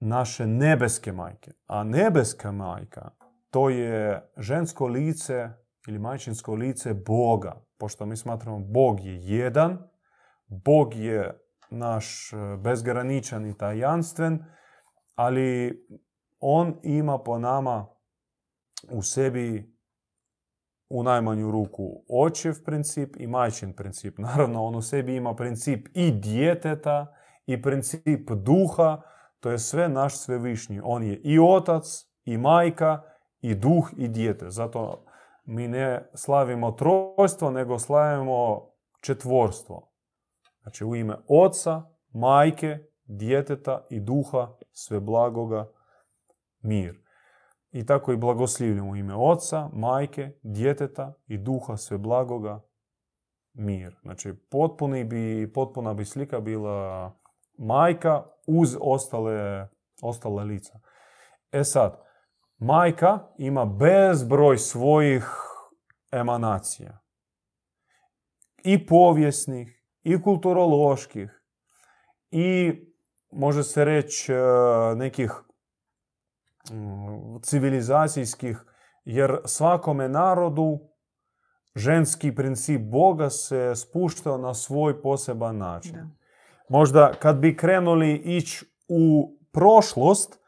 [0.00, 1.52] naše nebeske majke.
[1.66, 3.10] A nebeska majka
[3.50, 5.50] to je žensko lice
[5.88, 7.64] ili majčinsko lice Boga.
[7.78, 9.78] Pošto mi smatramo Bog je jedan,
[10.46, 14.44] Bog je naš eh, bezgraničan i tajanstven,
[15.14, 15.78] ali
[16.40, 17.86] on ima po nama
[18.90, 19.74] u sebi
[20.88, 24.18] u najmanju ruku očev princip i majčin princip.
[24.28, 27.14] Naravno, on u sebi ima princip i djeteta
[27.46, 29.02] i princip duha.
[29.40, 30.80] To je sve naš svevišnji.
[30.84, 31.84] On je i otac,
[32.24, 33.02] i majka,
[33.40, 34.50] i duh, i dijete.
[34.50, 35.04] Zato
[35.44, 38.66] mi ne slavimo trojstvo, nego slavimo
[39.00, 39.90] četvorstvo.
[40.62, 45.72] Znači u ime oca, majke, djeteta i duha sve blagoga
[46.62, 47.04] mir.
[47.72, 52.60] I tako i blagoslivljamo u ime oca, majke, djeteta i duha sve blagoga
[53.54, 53.96] mir.
[54.02, 57.12] Znači potpuni bi, potpuna bi slika bila
[57.58, 59.68] majka uz ostale,
[60.02, 60.80] ostale lica.
[61.52, 62.03] E sad,
[62.58, 65.26] majka ima bezbroj svojih
[66.12, 67.00] emanacija.
[68.64, 71.42] I povijesnih, i kulturoloških,
[72.30, 72.72] i
[73.30, 74.36] može se reći e,
[74.96, 75.44] nekih
[76.72, 78.58] Mm, civilizacijskih,
[79.04, 80.78] jer svakome narodu
[81.74, 86.10] ženski princip Boga se spuštao na svoj poseban način.
[86.68, 90.40] Možda kad bi krenuli ići u prošlost,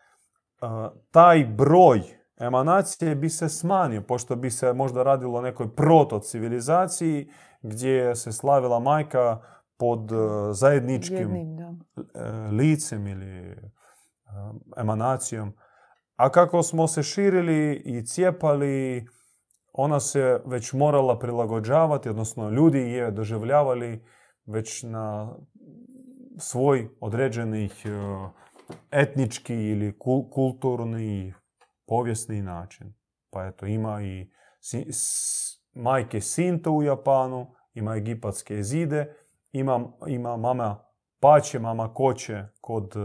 [1.11, 2.03] taj broj
[2.38, 7.31] emanacije bi se smanjio, pošto bi se možda radilo o nekoj proto-civilizaciji
[7.62, 9.40] gdje se slavila majka
[9.77, 10.16] pod e,
[10.53, 11.71] zajedničkim e,
[12.51, 13.57] licem ili e,
[14.77, 15.53] emanacijom.
[16.16, 19.07] A kako smo se širili i cijepali,
[19.73, 24.05] ona se već morala prilagođavati, odnosno ljudi je doživljavali
[24.47, 25.37] već na
[26.39, 27.68] svoj određeni e,
[28.91, 29.99] etnički ili
[30.31, 31.35] kulturni,
[31.87, 32.95] povijesni način.
[33.31, 34.31] Pa eto, ima i
[35.75, 39.14] majke Sinto u Japanu, ima egipatske zide,
[39.53, 40.85] ima, ima mama
[41.21, 43.01] Pače, mama Koće kod e,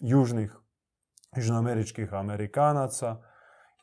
[0.00, 0.56] južnih
[1.36, 3.16] južnoameričkih Amerikanaca,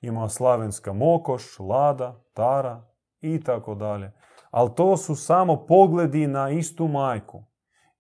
[0.01, 2.86] ima slavenska mokoš, lada, tara
[3.22, 4.11] i tako dalje.
[4.51, 7.43] Ali to su samo pogledi na istu majku.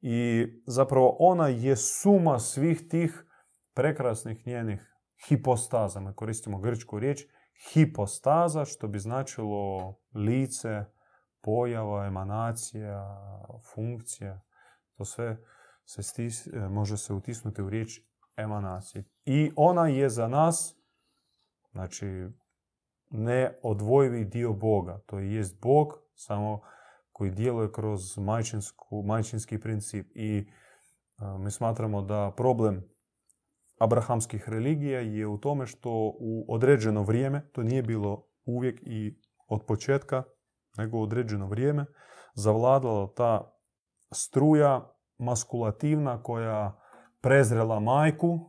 [0.07, 3.25] I zapravo ona je suma svih tih
[3.73, 4.95] prekrasnih njenih
[5.27, 5.99] hipostaza.
[5.99, 7.23] Mi koristimo grčku riječ
[7.73, 10.85] hipostaza, što bi značilo lice,
[11.41, 13.17] pojava, emanacija,
[13.73, 14.41] funkcija.
[14.97, 15.37] To sve
[15.85, 18.01] se stis, e, može se utisnuti u riječ
[18.35, 19.03] emanacije.
[19.25, 20.77] I ona je za nas,
[21.71, 22.27] znači,
[23.09, 24.99] neodvojivi dio Boga.
[25.05, 26.61] To jest Bog, samo
[27.15, 28.17] koji djeluje kroz
[29.05, 30.11] majčinski princip.
[30.15, 30.47] I
[31.39, 32.83] mi smatramo da problem
[33.79, 39.65] abrahamskih religija je u tome što u određeno vrijeme, to nije bilo uvijek i od
[39.67, 40.23] početka,
[40.77, 41.85] nego u određeno vrijeme,
[42.33, 43.57] zavladala ta
[44.13, 46.79] struja maskulativna koja
[47.21, 48.39] prezrela majku,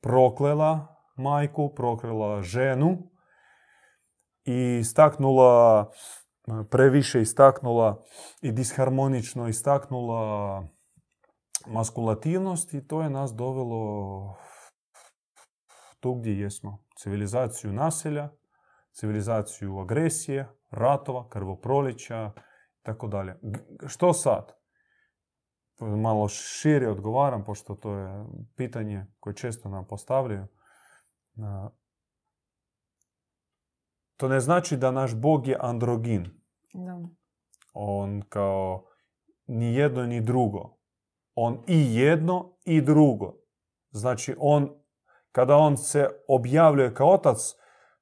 [0.00, 3.10] proklela majku, proklela ženu
[4.44, 5.90] i istaknula,
[6.70, 8.04] previše istaknula
[8.42, 10.64] i disharmonično istaknula
[11.66, 14.36] maskulativnost i to je nas dovelo
[16.00, 16.84] tu gdje jesmo.
[16.96, 18.30] Civilizaciju naselja,
[18.92, 22.32] civilizaciju agresije, ratova, krvoprolića
[22.80, 23.36] i tako dalje.
[23.86, 24.52] Što sad?
[25.80, 28.24] Malo šire odgovaram, pošto to je
[28.56, 30.46] pitanje koje često nam postavljaju.
[34.18, 36.26] To ne znači da naš Bog je androgin.
[37.72, 38.84] On kao
[39.46, 40.78] ni jedno ni drugo.
[41.34, 43.34] On i jedno i drugo.
[43.90, 44.70] Znači on,
[45.32, 47.38] kada on se objavljuje kao otac,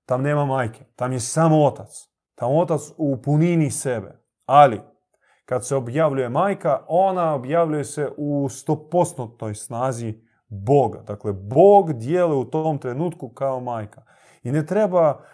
[0.04, 0.84] tam nema majke.
[0.96, 1.88] Tam je samo otac.
[2.34, 4.22] Tam otac u punini sebe.
[4.46, 4.80] Ali,
[5.44, 11.02] kad se objavljuje majka, ona objavljuje se u stopostnotnoj snazi Boga.
[11.02, 14.02] Dakle, Bog djeluje u tom trenutku kao majka.
[14.42, 15.24] I ne treba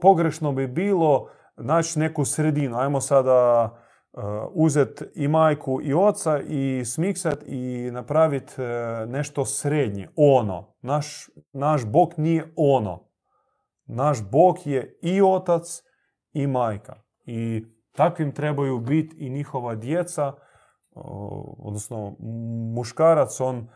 [0.00, 2.76] pogrešno bi bilo naći neku sredinu.
[2.76, 3.70] Ajmo sada
[4.52, 8.52] uzeti i majku i oca i smiksat i napraviti
[9.06, 10.08] nešto srednje.
[10.16, 10.74] Ono.
[10.82, 13.08] Naš, naš Bog nije ono.
[13.86, 15.82] Naš Bog je i otac
[16.32, 16.94] i majka.
[17.24, 20.32] I takvim trebaju biti i njihova djeca,
[21.58, 22.16] odnosno
[22.74, 23.68] muškarac, on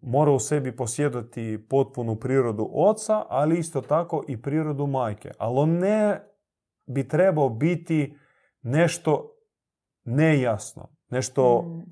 [0.00, 5.30] mora u sebi posjedati potpunu prirodu oca, ali isto tako i prirodu majke.
[5.38, 6.20] Ali on ne
[6.86, 8.16] bi trebao biti
[8.62, 9.36] nešto
[10.04, 11.82] nejasno, nešto, mm.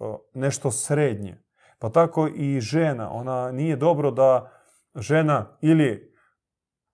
[0.40, 1.42] nešto srednje.
[1.78, 3.10] Pa tako i žena.
[3.12, 4.50] Ona nije dobro da
[4.94, 6.14] žena ili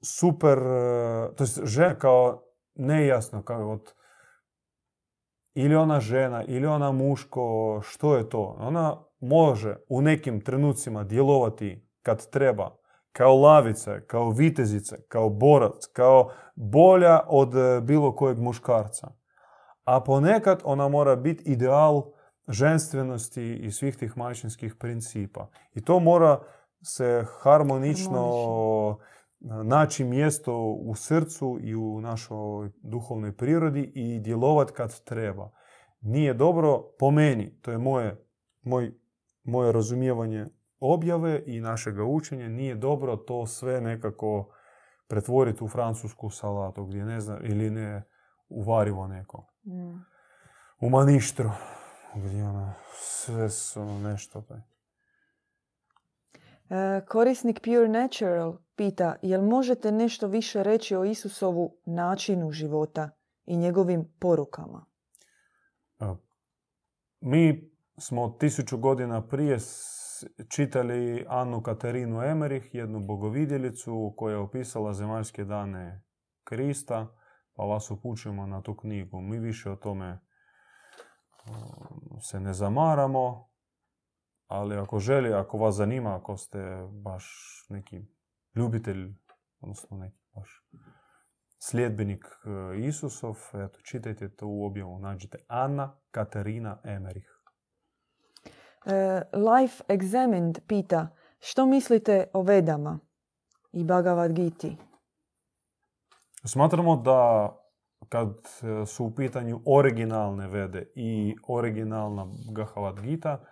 [0.03, 0.59] super,
[1.37, 2.43] to je žena kao
[2.75, 3.93] nejasno, kao od
[5.55, 8.57] ili ona žena, ili ona muško, što je to?
[8.59, 12.77] Ona može u nekim trenucima djelovati kad treba,
[13.13, 19.09] kao lavica, kao vitezica, kao borac, kao bolja od e, bilo kojeg muškarca.
[19.85, 22.03] A ponekad ona mora biti ideal
[22.49, 25.49] ženstvenosti i svih tih majčinskih principa.
[25.75, 26.41] I to mora
[26.83, 28.31] se harmonično
[29.65, 35.51] naći mjesto u srcu i u našoj duhovnoj prirodi i djelovati kad treba.
[36.01, 38.27] Nije dobro po meni, to je moje,
[38.63, 38.93] moj
[39.47, 40.47] moje razumijevanje
[40.81, 44.53] objave i našega učenja nije dobro to sve nekako
[45.09, 48.03] pretvoriti u francusku salatu gdje ne zna ili ne
[48.49, 49.53] uvarivo neko.
[49.65, 50.05] Mm.
[50.81, 51.51] U maništru
[52.15, 54.43] gdje ono sve su nešto.
[54.43, 54.61] Taj.
[56.71, 63.11] E, korisnik Pure Natural pita jel možete nešto više reći o Isusovu načinu života
[63.45, 64.87] i njegovim porukama?
[66.01, 66.05] E,
[67.21, 69.59] mi smo tisuću godina prije
[70.49, 76.03] čitali Anu Katarinu Emerih, jednu bogovidjelicu koja je opisala zemaljske dane
[76.45, 77.07] Krista,
[77.55, 79.21] pa vas upućujemo na tu knjigu.
[79.21, 80.21] Mi više o tome
[82.21, 83.49] se ne zamaramo,
[84.47, 87.27] ali ako želi, ako vas zanima, ako ste baš
[87.69, 88.03] neki
[88.55, 89.15] ljubitelj,
[89.61, 90.67] odnosno neki baš
[91.59, 97.36] sljedbenik e, Isusov, eto, čitajte to u objavu, nađite Anna Katarina Emerih.
[98.87, 101.09] E, Life Examined pita
[101.39, 102.99] što mislite o Vedama
[103.73, 104.77] i Bhagavad Giti?
[106.45, 107.53] Smatramo da
[108.09, 113.45] kad e, su u pitanju originalne vede i originalna Bhagavad Gita,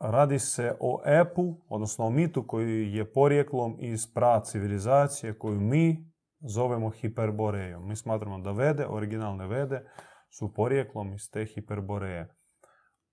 [0.00, 6.12] radi se o epu, odnosno o mitu koji je porijeklom iz pra civilizacije koju mi
[6.48, 7.88] zovemo hiperborejom.
[7.88, 9.86] Mi smatramo da vede, originalne vede,
[10.30, 12.43] su porijeklom iz te hiperboreje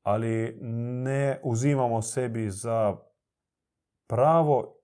[0.02, 0.58] ali
[1.04, 2.98] ne uzimamo sebi za
[4.08, 4.82] pravo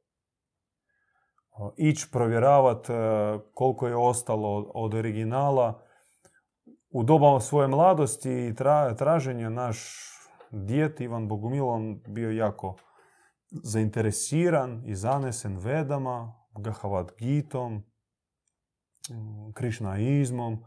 [1.77, 2.95] ići provjeravati e,
[3.53, 5.81] koliko je ostalo od originala.
[6.89, 8.55] U doba svoje mladosti i
[8.97, 9.77] traženja naš
[10.51, 12.75] djet Ivan Bogumilon bio jako
[13.51, 17.83] zainteresiran i zanesen vedama, Gahavad Gitom,
[19.53, 20.63] krišnaizmom,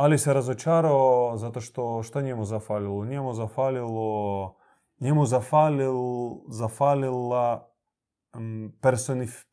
[0.00, 3.04] ali se razočarao zato što što njemu zafalilo?
[3.04, 4.56] Njemu zafalilo,
[5.00, 5.94] njemu zafalil,
[6.48, 7.72] zafalila
[8.80, 9.44] personif,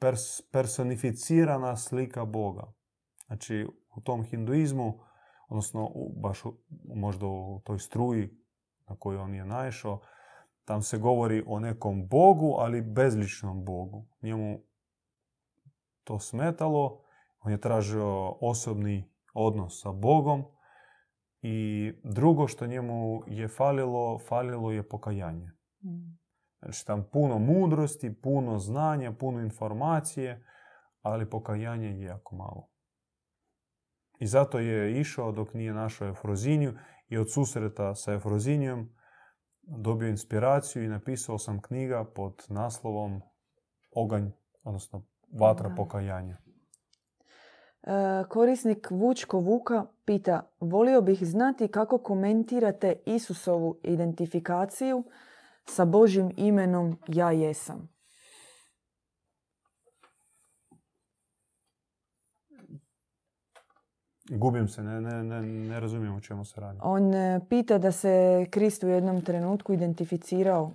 [0.51, 2.73] personificirana slika Boga.
[3.25, 4.99] Znači, u tom hinduizmu,
[5.47, 5.91] odnosno
[6.21, 6.43] baš
[6.95, 8.29] možda u toj struji
[8.89, 9.99] na koju on je naišao,
[10.65, 14.05] tam se govori o nekom Bogu, ali bezličnom Bogu.
[14.21, 14.59] Njemu
[16.03, 17.01] to smetalo,
[17.39, 20.43] on je tražio osobni odnos sa Bogom
[21.41, 25.51] i drugo što njemu je falilo, falilo je pokajanje.
[25.83, 26.17] Mm.
[26.59, 30.45] Znači tam puno mudrosti, puno znanja, puno informacije,
[31.01, 32.69] ali pokajanje je jako malo.
[34.19, 36.73] I zato je išao dok nije našao Efroziniju
[37.07, 38.89] i od susreta sa Efrozinijom
[39.61, 43.21] dobio inspiraciju i napisao sam knjiga pod naslovom
[43.95, 44.29] Oganj,
[44.63, 45.05] odnosno
[45.39, 46.38] Vatra pokajanja.
[47.84, 55.03] E, korisnik Vučko Vuka pita, volio bih znati kako komentirate Isusovu identifikaciju
[55.65, 57.97] sa Božim imenom Ja jesam.
[64.30, 66.80] Gubim se, ne, ne, ne, ne razumijem o čemu se radi.
[66.82, 70.71] On e, pita da se Krist u jednom trenutku identificirao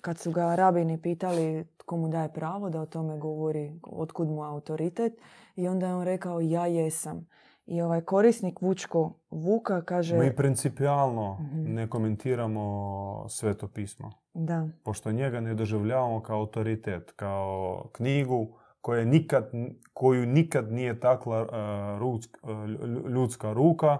[0.00, 4.42] kad su ga rabini pitali tko mu daje pravo da o tome govori, otkud mu
[4.42, 5.12] autoritet.
[5.56, 7.26] I onda je on rekao ja jesam.
[7.66, 10.18] I ovaj korisnik Vučko Vuka kaže...
[10.18, 11.74] Mi principijalno mhm.
[11.74, 14.12] ne komentiramo sveto pismo.
[14.34, 14.68] Da.
[14.84, 18.48] Pošto njega ne doživljavamo kao autoritet, kao knjigu
[18.80, 19.50] koje nikad,
[19.92, 23.98] koju nikad nije takla uh, ljudska ruka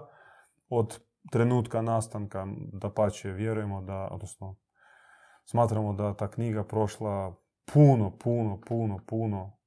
[0.68, 0.98] od
[1.30, 2.46] trenutka nastanka.
[2.72, 4.56] Da pače, vjerujemo da, odnosno
[5.50, 7.36] smatramo da ta knjiga prošla
[7.72, 9.58] puno, puno, puno, puno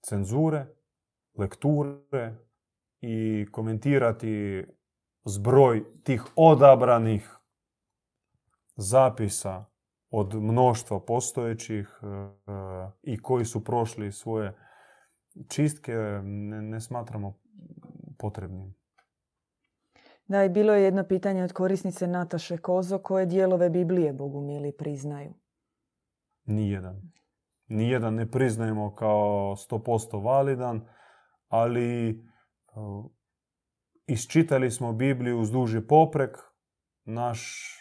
[0.00, 0.66] cenzure,
[1.38, 2.34] lekture
[3.00, 4.64] i komentirati
[5.24, 7.38] zbroj tih odabranih
[8.76, 9.64] zapisa
[10.10, 12.06] od mnoštva postojećih e,
[13.02, 14.56] i koji su prošli svoje
[15.48, 17.38] čistke ne, ne smatramo
[18.18, 18.74] potrebnim.
[20.28, 25.34] Da, i bilo je jedno pitanje od korisnice Nataše Kozo koje dijelove Biblije Bogumili priznaju.
[26.44, 27.12] Nijedan.
[27.68, 30.88] Nijedan ne priznajemo kao 100% validan,
[31.48, 32.14] ali e,
[34.06, 36.38] isčitali smo Bibliju uz duži poprek.
[37.04, 37.72] Naš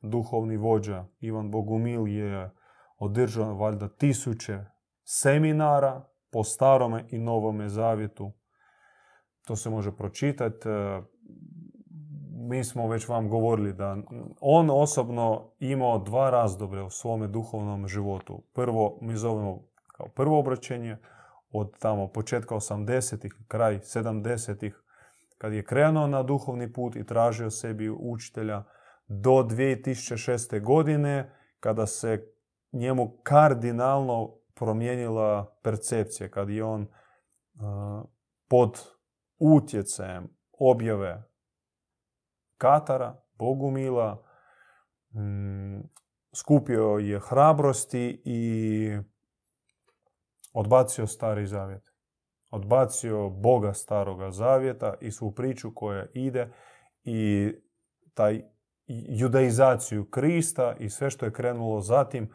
[0.00, 2.50] duhovni vođa Ivan Bogumil je
[2.98, 4.58] održao valjda tisuće
[5.04, 8.32] seminara po starome i novome zavjetu.
[9.46, 10.68] To se može pročitati.
[10.68, 11.02] E,
[12.48, 13.96] mi smo već vam govorili da
[14.40, 18.42] on osobno imao dva razdoblja u svome duhovnom životu.
[18.54, 20.96] Prvo, mi zovemo kao prvo obraćenje,
[21.50, 24.82] od tamo početka 80-ih, kraj 70-ih,
[25.38, 28.64] kad je krenuo na duhovni put i tražio sebi učitelja,
[29.08, 30.64] do 2006.
[30.64, 32.32] godine, kada se
[32.72, 36.86] njemu kardinalno promijenila percepcija, kad je on
[38.48, 38.80] pod
[39.38, 40.28] utjecajem
[40.58, 41.22] objave
[42.58, 44.24] Katara, Bogumila,
[45.14, 45.80] mm,
[46.34, 48.98] skupio je hrabrosti i
[50.52, 51.82] odbacio stari zavjet.
[52.50, 56.52] Odbacio Boga staroga zavjeta i svu priču koja ide
[57.04, 57.52] i
[58.14, 58.42] taj
[59.08, 62.30] judaizaciju Krista i sve što je krenulo zatim,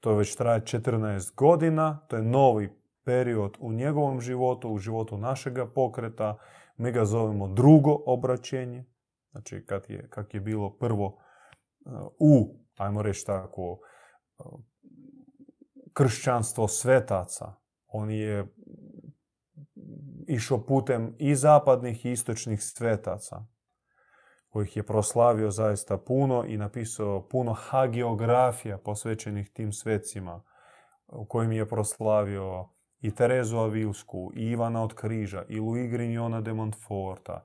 [0.00, 2.72] to već traje 14 godina, to je novi
[3.04, 6.38] period u njegovom životu, u životu našega pokreta.
[6.76, 8.84] Mi ga zovemo drugo obraćenje,
[9.36, 13.78] Znači, kad je, kak je bilo prvo uh, u, ajmo reći tako,
[14.38, 14.60] uh,
[15.92, 17.54] kršćanstvo svetaca,
[17.86, 18.46] on je
[20.28, 23.46] išao putem i zapadnih i istočnih svetaca,
[24.48, 30.42] kojih je proslavio zaista puno i napisao puno hagiografija posvećenih tim svecima,
[31.06, 32.68] u kojim je proslavio
[33.00, 37.44] i Terezu Avilsku, i Ivana od Križa, i Louis Grignona de Montforta,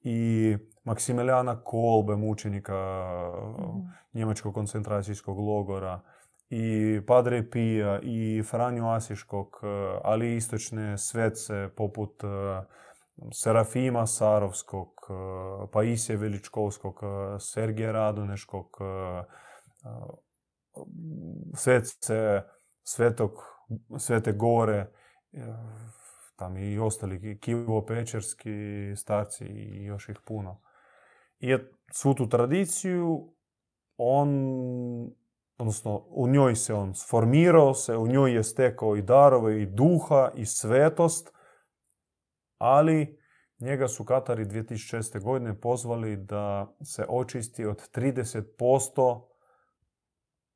[0.00, 2.74] i Maksimilijana Kolbe, mučenika
[3.58, 4.18] mm.
[4.18, 6.00] njemačkog koncentracijskog logora,
[6.50, 9.66] i Padre Pija, i Franju Asiškog, e,
[10.04, 12.26] ali i istočne svece poput e,
[13.32, 15.12] Serafima Sarovskog, e,
[15.72, 17.00] Paisije Veličkovskog,
[17.40, 18.78] Sergija Radoneškog,
[21.54, 22.42] svece
[22.82, 23.32] Svetog,
[23.98, 24.86] Svete Gore,
[26.38, 28.50] tam i ostali Kivo Pečerski
[28.96, 30.60] starci i još ih puno.
[31.38, 31.56] I
[31.92, 33.34] svu tu tradiciju
[33.96, 34.30] on,
[35.58, 40.30] odnosno u njoj se on sformirao se, u njoj je stekao i darove i duha
[40.34, 41.38] i svetost
[42.58, 43.18] Ali
[43.60, 45.22] njega su Katari 2006.
[45.22, 49.22] godine pozvali da se očisti od 30%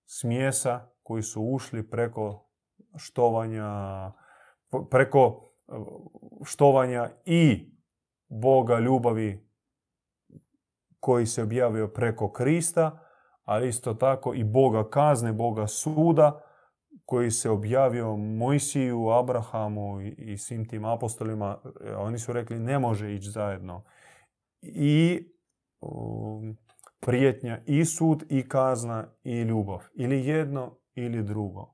[0.06, 2.48] smjesa koji su ušli preko
[2.96, 4.12] štovanja,
[4.90, 5.51] preko
[6.44, 7.72] štovanja i
[8.28, 9.48] Boga ljubavi
[11.00, 12.98] koji se objavio preko Krista,
[13.44, 16.40] ali isto tako i Boga kazne, Boga suda,
[17.04, 21.58] koji se objavio Mojsiju, Abrahamu i svim tim apostolima.
[21.84, 23.84] E, oni su rekli ne može ići zajedno.
[24.62, 25.24] I
[25.80, 26.56] um,
[27.00, 29.78] prijetnja i sud i kazna i ljubav.
[29.94, 31.71] Ili jedno ili drugo.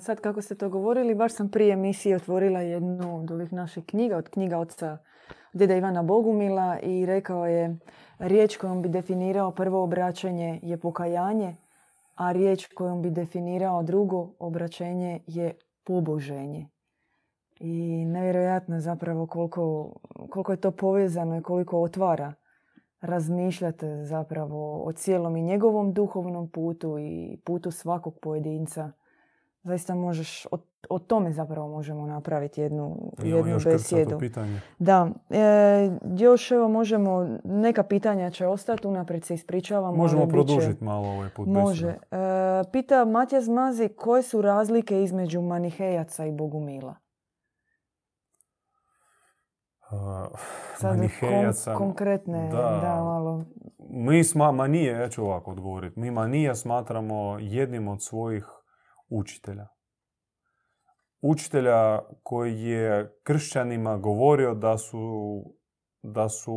[0.00, 4.16] Sad kako ste to govorili, baš sam prije emisije otvorila jednu od ovih naših knjiga,
[4.16, 4.98] od knjiga oca
[5.52, 7.78] djeda Ivana Bogumila i rekao je
[8.18, 11.56] riječ kojom bi definirao prvo obraćanje je pokajanje,
[12.14, 15.54] a riječ kojom bi definirao drugo obraćenje je
[15.84, 16.68] poboženje.
[17.60, 19.92] I nevjerojatno zapravo koliko,
[20.30, 22.34] koliko je to povezano i koliko otvara
[23.00, 28.92] razmišljate zapravo o cijelom i njegovom duhovnom putu i putu svakog pojedinca.
[29.62, 30.58] Zaista možeš, o,
[30.88, 34.18] o tome zapravo možemo napraviti jednu, jednu još besjedu.
[34.18, 34.60] pitanje.
[34.78, 39.96] Da, e, još evo možemo, neka pitanja će ostati, unaprijed se ispričavamo.
[39.96, 41.88] Možemo produžiti malo ovaj put Može.
[41.88, 41.96] E,
[42.72, 46.94] pita Matija Zmazi koje su razlike između manihejaca i bogumila?
[50.76, 51.74] Sad manihejaca.
[51.74, 53.44] konkretne, da, da malo.
[53.88, 58.61] Mi sma, manije, ja ću ovako odgovoriti, mi manija smatramo jednim od svojih
[59.12, 59.68] učitelja.
[61.20, 65.44] Učitelja koji je kršćanima govorio da su,
[66.02, 66.54] da su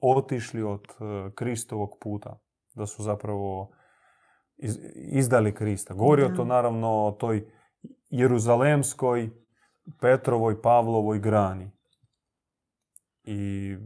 [0.00, 2.38] otišli od e, Kristovog puta.
[2.74, 3.70] Da su zapravo
[4.94, 5.94] izdali Krista.
[5.94, 7.52] Govorio to naravno o toj
[8.10, 9.30] Jeruzalemskoj,
[10.00, 11.70] Petrovoj, Pavlovoj grani.
[13.24, 13.76] I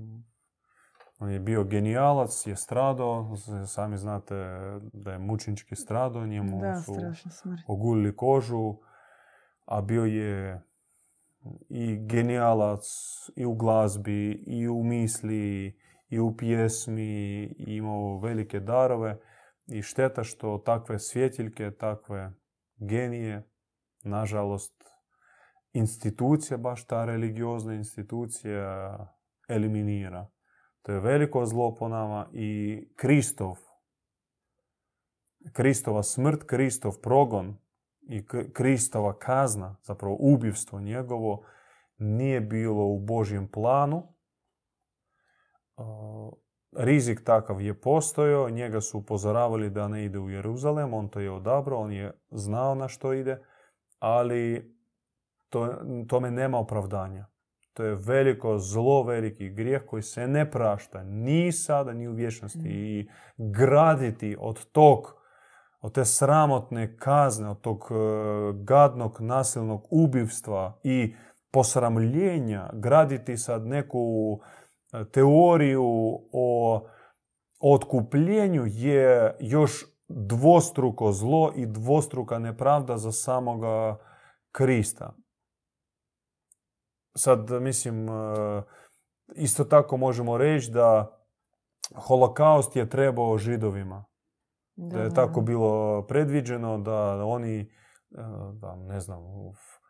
[1.18, 3.36] on je bio genijalac, je stradao,
[3.66, 4.34] sami znate
[4.92, 6.92] da je mučnički stradao, njemu da, su
[7.66, 8.74] ogulili kožu,
[9.64, 10.62] a bio je
[11.68, 12.84] i genijalac
[13.36, 19.18] i u glazbi, i u misli, i u pjesmi, i imao velike darove.
[19.66, 22.32] I šteta što takve svjetiljke, takve
[22.76, 23.48] genije,
[24.04, 24.84] nažalost,
[25.72, 28.98] institucija, baš ta religiozna institucija,
[29.48, 30.28] eliminira.
[30.87, 33.59] To je veliko zlo po nama i Kristov,
[35.53, 37.57] Kristova smrt, Kristov progon
[38.01, 41.43] i Kristova kazna, zapravo ubivstvo njegovo,
[41.99, 44.14] nije bilo u Božjem planu.
[46.76, 51.30] Rizik takav je postojao, njega su upozoravali da ne ide u Jeruzalem, on to je
[51.30, 53.43] odabrao, on je znao na što ide,
[53.99, 54.74] ali
[55.49, 55.78] to,
[56.09, 57.26] tome nema opravdanja.
[57.77, 62.59] To je veliko zlo, veliki grijeh koji se ne prašta ni sada ni u vječnosti.
[62.59, 62.66] Mm.
[62.66, 65.14] I graditi od tog,
[65.81, 67.95] od te sramotne kazne, od tog e,
[68.64, 71.14] gadnog nasilnog ubivstva i
[71.51, 74.01] posramljenja, graditi sad neku
[74.93, 75.85] e, teoriju
[76.33, 76.87] o
[77.61, 83.99] otkupljenju je još dvostruko zlo i dvostruka nepravda za samoga
[84.53, 85.14] Krista.
[87.16, 88.12] Sad, mislim, e,
[89.34, 91.18] isto tako možemo reći da
[91.94, 94.04] holokaust je trebao židovima.
[94.76, 97.66] Da, je tako bilo predviđeno da oni, e,
[98.52, 99.22] da, ne znam,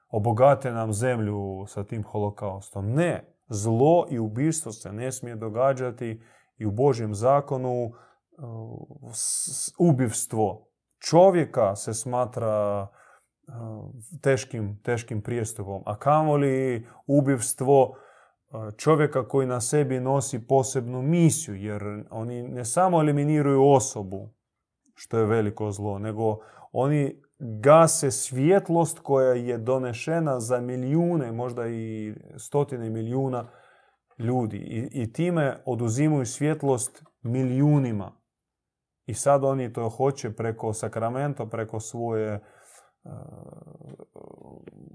[0.08, 2.92] obogate nam zemlju sa tim holokaustom.
[2.92, 6.22] Ne, zlo i ubistvo se ne smije događati
[6.56, 7.92] i u Božjem zakonu e,
[9.78, 10.68] ubivstvo
[10.98, 12.86] čovjeka se smatra
[14.22, 15.82] teškim, teškim prijestupom.
[15.86, 17.96] A kamoli ubivstvo
[18.76, 24.28] čovjeka koji na sebi nosi posebnu misiju, jer oni ne samo eliminiraju osobu,
[24.94, 26.38] što je veliko zlo, nego
[26.72, 33.48] oni gase svjetlost koja je donešena za milijune, možda i stotine milijuna
[34.18, 34.56] ljudi.
[34.56, 38.12] I, i time oduzimaju svjetlost milijunima.
[39.06, 42.40] I sad oni to hoće preko sakramenta, preko svoje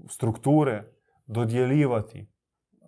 [0.08, 0.84] strukture
[1.26, 2.28] dodjeljivati,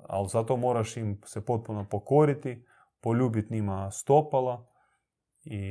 [0.02, 2.66] ali zato moraš im se potpuno pokoriti,
[3.00, 4.66] poljubiti njima stopala
[5.44, 5.62] i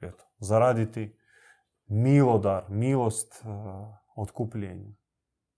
[0.00, 1.16] eto, zaraditi
[1.86, 3.44] milodar, milost
[4.16, 4.90] otkupljenja.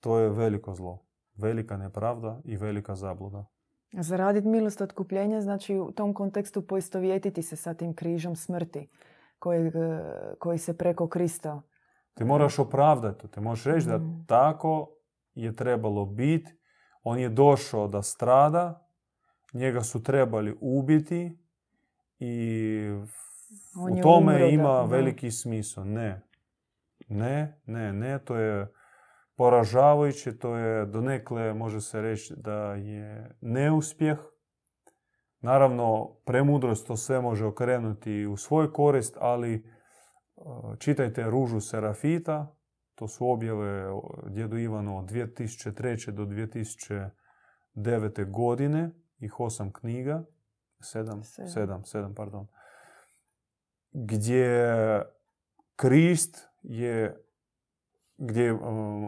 [0.01, 3.47] To je veliko zlo, velika nepravda i velika zabluda.
[3.93, 8.89] Zaraditi milost otkupljenja znači u tom kontekstu poistovjetiti se sa tim križom smrti
[9.39, 9.73] koji,
[10.39, 11.63] koji se preko Krista
[12.15, 14.25] ti moraš opravdati, ti možeš reći da mm.
[14.27, 14.91] tako
[15.35, 16.53] je trebalo biti
[17.03, 18.89] On je došao da strada,
[19.53, 21.39] njega su trebali ubiti
[22.19, 22.81] i
[23.77, 24.83] On u tome umro, ima da.
[24.83, 25.85] veliki smisao.
[25.85, 26.21] Ne.
[27.09, 28.73] Ne, ne, ne, to je
[29.37, 34.19] poražavajuće, to je donekle može se reći da je neuspjeh.
[35.41, 39.74] Naravno, premudrost to sve može okrenuti u svoj korist, ali
[40.79, 42.57] čitajte Ružu Serafita,
[42.95, 46.11] to su objave o djedu Ivanu od 2003.
[46.11, 46.25] do
[47.75, 48.31] 2009.
[48.31, 50.25] godine, ih osam knjiga,
[50.81, 51.49] sedam, Sedam.
[51.49, 52.47] sedam, sedam, pardon,
[53.93, 55.03] gdje
[55.77, 57.25] Krist je
[58.17, 58.61] gdje uh,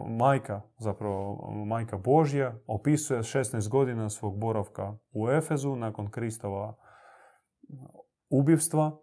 [0.07, 6.75] majka, zapravo majka Božja, opisuje 16 godina svog boravka u Efezu nakon Kristova
[8.29, 8.97] ubivstva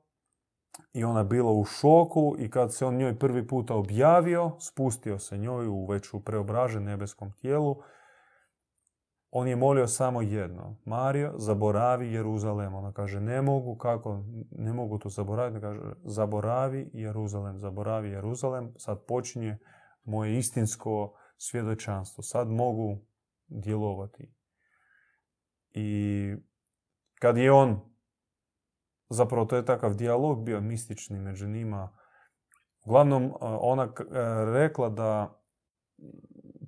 [0.92, 5.38] i ona bila u šoku i kad se on njoj prvi puta objavio, spustio se
[5.38, 7.76] njoj u već u preobražen nebeskom tijelu,
[9.36, 10.76] on je molio samo jedno.
[10.84, 12.74] Mario, zaboravi Jeruzalem.
[12.74, 15.60] Ona kaže, ne mogu, kako, ne mogu to zaboraviti.
[15.60, 18.72] Kaže, zaboravi Jeruzalem, zaboravi Jeruzalem.
[18.76, 19.58] Sad počinje
[20.04, 22.22] moje istinsko svjedočanstvo.
[22.22, 22.98] Sad mogu
[23.46, 24.34] djelovati.
[25.70, 26.34] I
[27.14, 27.80] kad je on,
[29.14, 31.96] zapravo to je takav dijalog bio mistični među njima,
[32.86, 34.04] uglavnom ona k- e,
[34.44, 35.40] rekla da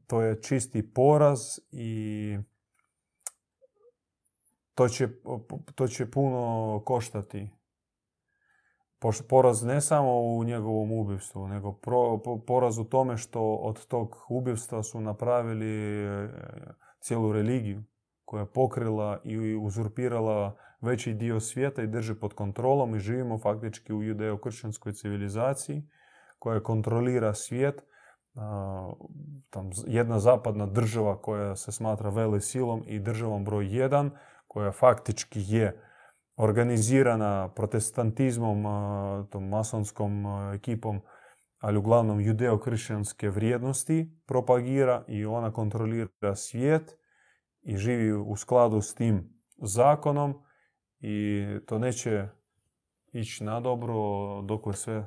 [0.07, 1.41] to je čisti poraz
[1.71, 2.39] i
[4.75, 5.09] to će,
[5.75, 7.51] to će puno koštati.
[9.29, 14.17] Poraz ne samo u njegovom ubivstvu, nego pro- po- poraz u tome što od tog
[14.29, 16.29] ubivstva su napravili e,
[17.01, 17.85] cijelu religiju
[18.25, 23.93] koja je pokrila i uzurpirala veći dio svijeta i drži pod kontrolom i živimo faktički
[23.93, 25.83] u judeo-kršćanskoj civilizaciji
[26.39, 27.83] koja kontrolira svijet.
[29.51, 34.11] Tam jedna zapadna država koja se smatra vele silom i državom broj jedan
[34.47, 35.83] koja faktički je
[36.37, 38.65] organizirana protestantizmom,
[39.31, 41.01] tom masonskom ekipom,
[41.59, 46.99] ali uglavnom judeo-kršćanske vrijednosti propagira i ona kontrolira svijet
[47.63, 50.46] i živi u skladu s tim zakonom
[51.01, 52.29] i to neće
[53.13, 53.95] ići na dobro
[54.43, 55.07] dok sve,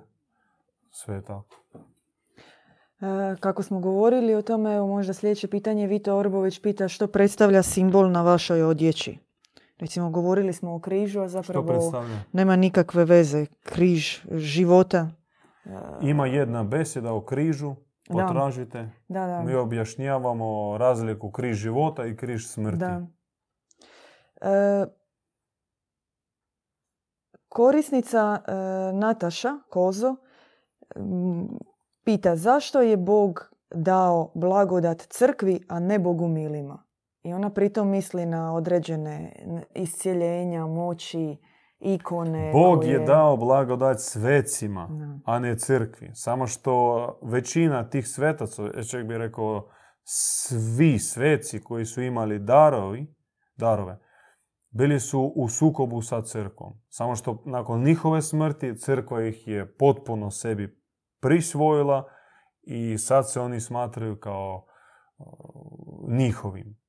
[0.92, 1.56] sve je tako.
[3.02, 7.64] E, Kako smo govorili o tome, evo možda sljedeće pitanje, Vito Orbović pita što predstavlja
[7.64, 9.18] simbol na vašoj odjeći.
[9.80, 13.46] Recimo, govorili smo o križu, a zapravo nema nikakve veze.
[13.64, 15.10] Križ života.
[15.66, 15.70] E,
[16.02, 17.76] Ima jedna beseda o križu,
[18.10, 18.26] Da.
[18.28, 18.90] potražite.
[19.08, 19.42] Da, da.
[19.42, 22.78] Mi objašnjavamo razliku križ života i križ smrti.
[22.78, 23.02] Da.
[24.42, 24.86] E,
[27.50, 28.52] korisnica e,
[28.94, 30.16] Nataša Kozo
[30.96, 31.48] m,
[32.04, 36.84] pita zašto je Bog dao blagodat crkvi, a ne bogumilima?
[37.24, 39.34] I ona pritom misli na određene
[39.76, 41.38] iscjeljenja, moći,
[41.80, 42.52] ikone.
[42.54, 44.90] Bog je dao blagodat svecima,
[45.26, 46.10] a ne crkvi.
[46.14, 49.70] Samo što većina tih svetaca, ja čak bih rekao
[50.04, 53.16] svi sveci koji su imali darovi,
[53.58, 54.00] darove,
[54.72, 56.74] bili su u sukobu sa crkvom.
[56.90, 60.84] Samo što nakon njihove smrti crkva ih je potpuno sebi
[61.22, 62.10] prisvojila
[62.62, 64.66] i sad se oni smatraju kao
[65.18, 66.80] o, njihovim.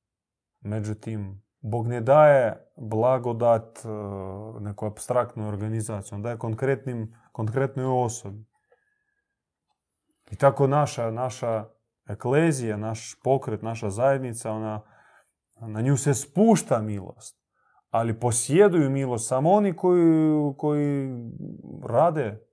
[0.59, 3.89] Međutim, Bog ne daje blagodat e,
[4.59, 8.45] nekoj abstraktnoj organizaciji, on daje konkretnim, konkretnoj osobi.
[10.31, 11.65] I tako naša, naša
[12.09, 14.81] eklezija, naš pokret, naša zajednica, ona,
[15.55, 17.40] na nju se spušta milost.
[17.91, 21.09] Ali posjeduju milost samo oni koji, koji
[21.83, 22.47] rade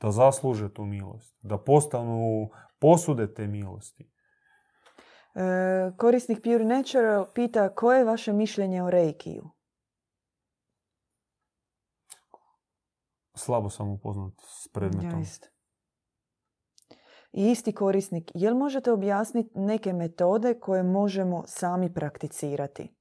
[0.00, 2.48] da zasluže tu milost, da postanu
[2.78, 4.10] posude te milosti.
[5.34, 9.50] E, korisnik Pure Natural pita koje je vaše mišljenje o reikiju?
[13.34, 15.10] Slabo sam upoznat s predmetom.
[15.10, 15.48] Ja isto.
[17.32, 22.97] I isti korisnik, jel možete objasniti neke metode koje možemo sami prakticirati?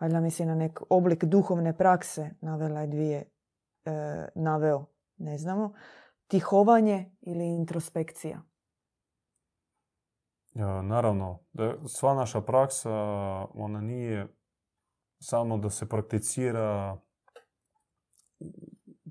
[0.00, 3.30] Valjda misli na nek oblik duhovne prakse, navela je dvije,
[3.84, 4.86] e, naveo,
[5.16, 5.72] ne znamo.
[6.26, 8.42] Tihovanje ili introspekcija.
[10.54, 12.90] Ja, naravno, da sva naša praksa,
[13.54, 14.28] ona nije
[15.20, 16.98] samo da se prakticira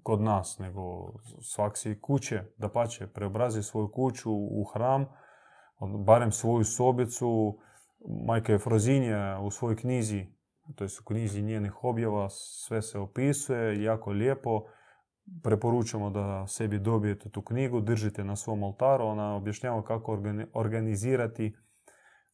[0.03, 5.05] kod nas, nego svak si kuće, da pače, preobrazi svoju kuću u hram,
[5.77, 7.59] on- barem svoju sobicu.
[8.25, 10.25] Majka Efrozinja u svojoj knjizi,
[10.76, 14.63] to je u knjizi njenih objava, sve se opisuje, jako lijepo.
[15.43, 21.55] Preporučamo da sebi dobijete tu knjigu, držite na svom oltaru, ona objašnjava kako organi- organizirati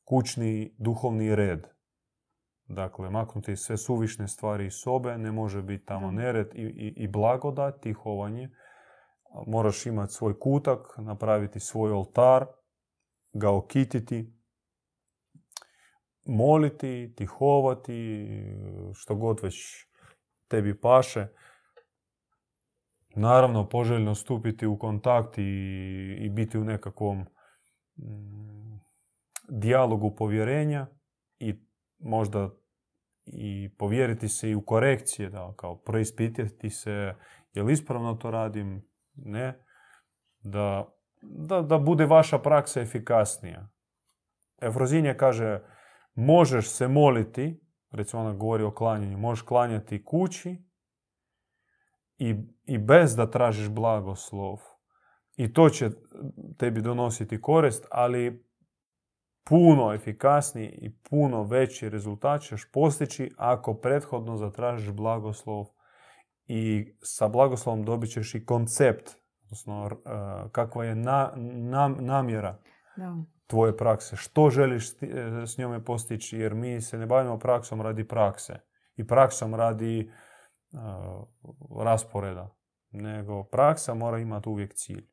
[0.03, 1.67] kućni duhovni red.
[2.67, 7.07] Dakle, maknuti sve suvišne stvari iz sobe, ne može biti tamo nered i, i, i
[7.07, 8.49] blagodat, tihovanje.
[9.47, 12.45] Moraš imati svoj kutak, napraviti svoj oltar,
[13.33, 14.36] ga okititi,
[16.27, 18.27] moliti, tihovati,
[18.93, 19.55] što god već
[20.47, 21.27] tebi paše.
[23.15, 25.41] Naravno, poželjno stupiti u kontakt i,
[26.19, 28.79] i biti u nekakvom mm,
[29.49, 30.87] dijalogu povjerenja
[31.39, 31.55] i
[31.99, 32.49] možda
[33.25, 37.15] i povjeriti se i u korekcije, da, kao preispitati se
[37.53, 39.65] je li ispravno to radim, ne,
[40.39, 43.69] da, da, da bude vaša praksa efikasnija.
[44.61, 45.59] Efrozinja kaže,
[46.17, 47.59] možeš se moliti,
[47.91, 50.63] recimo ona govori o klanjanju, možeš klanjati kući
[52.17, 54.59] i, i bez da tražiš blagoslov.
[55.35, 55.89] I to će
[56.57, 58.45] tebi donositi korist, ali
[59.49, 65.65] puno efikasniji i puno veći rezultat ćeš postići ako prethodno zatražiš blagoslov
[66.45, 69.09] i sa blagoslovom dobit ćeš i koncept,
[69.43, 69.91] odnosno uh,
[70.51, 72.59] kakva je na, nam- namjera
[72.97, 73.36] Da.
[73.47, 74.15] Tvoje prakse.
[74.15, 78.59] Što želiš s e, s njome postići, jer mi se ne bavimo praksom radi prakse
[78.95, 80.11] i praksom radi
[80.71, 82.55] uh, rasporeda,
[82.91, 85.07] nego praksa mora imati uvijek cilj.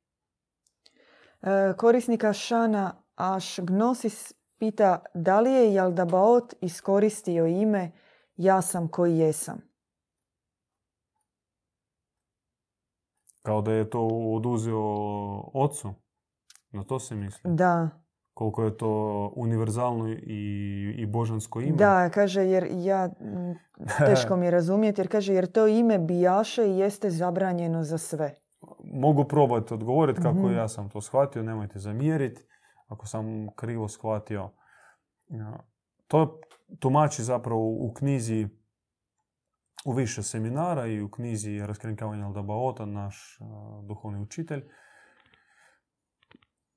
[1.43, 7.93] E, Korisnika Šana Ashgnosis pita da li je Jaldabaot iskoristio ime
[8.37, 9.61] ja sam koji jesam.
[13.43, 14.81] Kao da je to oduzeo
[15.55, 15.95] ocu.
[16.71, 17.51] Na to se misli.
[17.55, 18.04] Da,
[18.35, 21.77] Koliko je to univerzalno i, i božansko ime.
[21.77, 23.11] da, kaže jer ja,
[24.07, 28.35] teško mi je razumjeti, jer kaže jer to ime bijaše i jeste zabranjeno za sve.
[28.85, 30.55] Mogu probati odgovoriti kako Mhm.
[30.55, 32.43] ja sam to shvatio, nemojte zamjeriti
[32.89, 34.51] ako sam krivo shvatio.
[36.07, 36.41] To
[36.79, 38.49] tumači zapravo u knjizi
[39.85, 43.45] u više seminara i u knjizi Raskrinkavanja Aldabaota, naš a,
[43.83, 44.65] duhovni učitelj,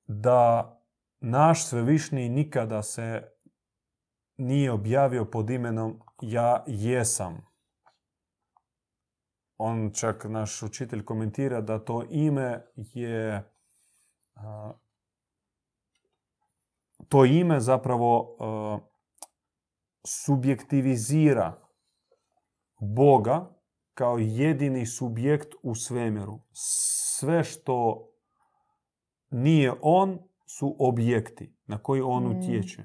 [0.07, 0.73] da
[1.19, 3.31] naš svevišnji nikada se
[4.37, 7.47] nije objavio pod imenom ja jesam.
[9.57, 13.53] On čak, naš učitelj komentira da to ime je
[17.07, 18.37] to ime zapravo
[20.07, 21.67] subjektivizira
[22.79, 23.57] Boga
[23.93, 26.39] kao jedini subjekt u svemiru.
[26.51, 28.07] Sve što
[29.29, 30.19] nije on
[30.49, 32.37] su objekti na koji on Mm.
[32.37, 32.83] utječe.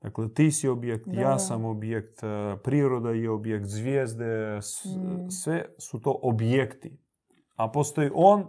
[0.00, 1.38] Dakle, ti si objekt, Da, ja da.
[1.38, 2.26] sam objekt, e,
[2.64, 5.30] priroda je objekt, zvijezde, Mm.
[5.30, 6.98] sve su to objekti.
[7.56, 8.46] A postoji on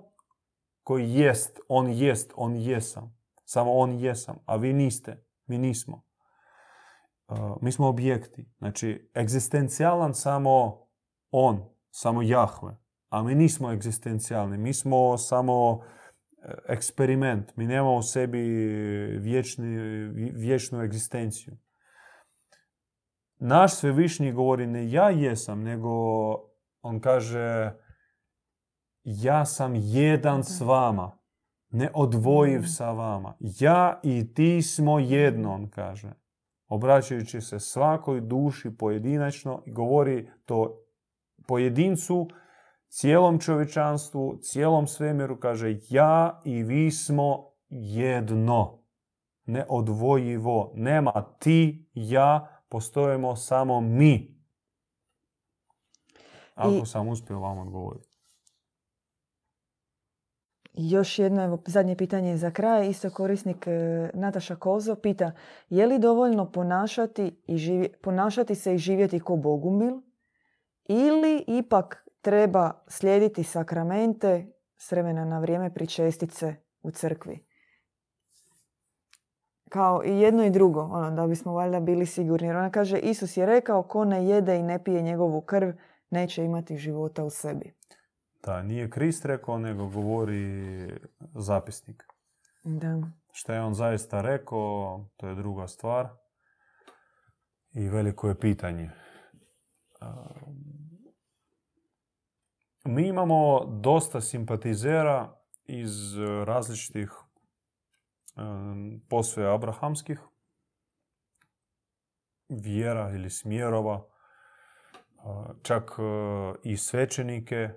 [0.84, 3.18] koji jest, on jest, on jesam.
[3.46, 6.04] Samo on jesam, a vi niste, mi nismo.
[7.28, 8.52] Uh, mi smo objekti.
[8.58, 10.86] Znači, egzistencijalan samo
[11.32, 12.78] on, samo Jahve.
[13.10, 15.99] A mi nismo egzistencijalni, mi smo samo e,
[16.68, 17.56] eksperiment.
[17.58, 18.42] Mi nemamo u sebi
[19.20, 19.78] vječni,
[20.34, 21.58] vječnu egzistenciju.
[23.40, 25.90] Naš svevišnji govori ne ja jesam, nego
[26.82, 27.72] on kaže
[29.04, 31.20] ja sam jedan s vama,
[31.70, 32.68] neodvojiv Mm.
[32.68, 33.38] sa vama.
[33.40, 36.14] Ja i ti smo jedno, on kaže.
[36.68, 40.86] Obraćajući se svakoj duši pojedinačno i govori to
[41.48, 42.28] pojedincu,
[42.90, 48.80] cijelom čovječanstvu, cijelom svemiru, kaže ja i vi smo jedno.
[49.46, 50.72] Neodvojivo.
[50.76, 54.40] Nema ti, ja, postojimo samo mi.
[56.56, 58.10] Ako I- sam uspio vam odgovoriti.
[60.74, 62.90] Još jedno, evo, zadnje pitanje za kraj.
[62.90, 63.72] Isto korisnik e,
[64.14, 65.32] Nataša Kozo pita
[65.70, 70.02] je li dovoljno ponašati, i živi- ponašati se i živjeti ko bogumil
[70.86, 74.48] ili ipak treba slijediti sakramente
[74.78, 77.46] s vremena na vrijeme pričestice u crkvi?
[79.70, 82.48] Kao i jedno i drugo, ono, da bismo valjda bili sigurni.
[82.48, 85.72] Jer ona kaže, Isus je rekao, ko ne jede i ne pije njegovu krv,
[86.10, 87.74] neće imati života u sebi.
[88.44, 90.90] Da, nije Krist rekao, nego govori
[91.36, 92.04] zapisnik.
[92.64, 93.02] Da.
[93.32, 96.10] Šta je on zaista rekao, to je druga stvar.
[97.74, 98.90] I veliko je pitanje.
[102.86, 107.12] Mi imamo dosta simpatizera iz eh, različitih
[108.36, 110.20] um, posve abrahamskih
[112.50, 115.92] vjera ili smjerova, uh, čak
[116.64, 117.70] i svećenike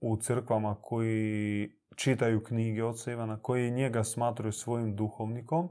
[0.00, 5.68] u crkvama koji čitaju knjige oca Ivana, koji njega smatraju svojim duhovnikom,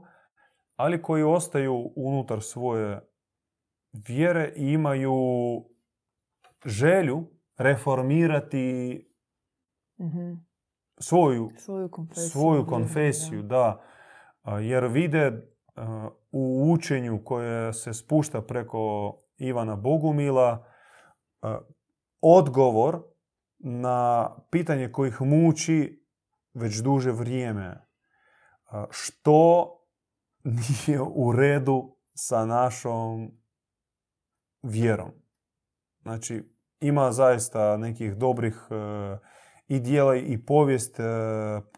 [0.76, 3.00] ali koji ostaju unutar svoje
[3.92, 5.14] vjere i imaju
[6.64, 9.06] želju reformirati
[9.98, 10.32] Mhm.
[11.00, 12.30] svoju, Svoju konfesiju.
[12.30, 13.82] svoju konfesiju, da.
[14.42, 15.42] A, Jer vide
[16.30, 18.78] u učenju koje se spušta preko
[19.38, 20.64] Ivana Bogumila
[22.20, 23.02] odgovor
[23.58, 26.04] na pitanje koje ih muči
[26.54, 27.86] već duže vrijeme.
[28.90, 29.70] Što
[30.44, 33.30] nije u redu sa našom
[34.62, 35.10] vjerom?
[36.02, 38.74] Znači, ima zaista nekih dobrih e,
[39.68, 41.04] i dijela i povijest e,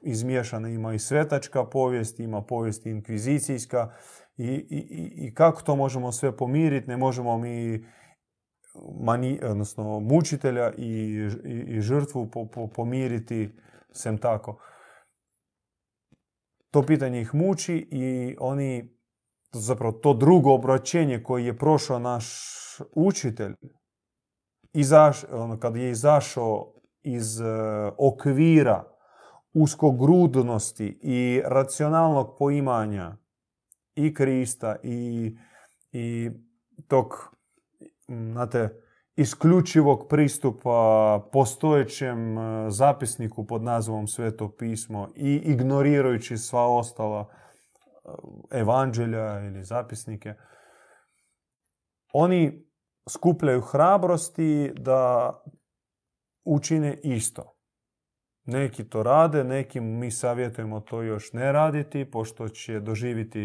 [0.03, 3.93] izmiješana, ima i svetačka povijest, ima povijest inkvizicijska
[4.37, 4.87] i, i,
[5.17, 7.85] i- kako to možemo sve pomiriti, ne možemo mi
[9.01, 11.19] mani, odnosno mučitelja i,
[11.69, 13.51] i, žrtvu po, po- pomiriti
[13.93, 14.59] sem tako.
[16.71, 18.97] To pitanje ih muči i oni,
[19.53, 22.27] zapravo to drugo obraćenje koje je prošao naš
[22.95, 23.55] učitelj,
[24.73, 27.45] izaš, ono, kad je izašao iz e,
[27.99, 28.85] okvira
[29.53, 33.17] uskogrudnosti i racionalnog poimanja
[33.95, 35.37] i Krista i,
[35.93, 36.31] i
[36.89, 37.37] tog,
[38.09, 38.83] znate,
[39.17, 47.29] isključivog pristupa postojećem e, zapisniku pod nazvom Sveto pismo i ignorirajući sva ostala
[48.51, 50.35] e, evanđelja ili zapisnike,
[52.13, 52.72] oni
[53.09, 55.33] skupljaju hrabrosti da
[56.45, 57.59] učine isto.
[58.45, 63.41] Neki to rade, nekim mi savjetujemo to još ne raditi, pošto će doživjeti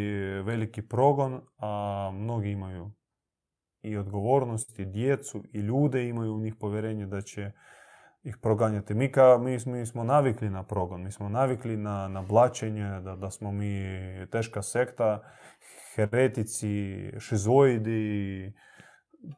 [0.45, 2.91] veliki progon, a mnogi imaju
[3.81, 7.51] i odgovornost, i djecu, i ljude imaju u njih povjerenje da će
[8.23, 8.93] ih proganjati.
[8.93, 13.15] Mi, ka, mi, mi smo navikli na progon, mi smo navikli na, na blačenje, da,
[13.15, 13.85] da smo mi
[14.31, 15.23] teška sekta,
[15.95, 18.53] heretici, šizoidi,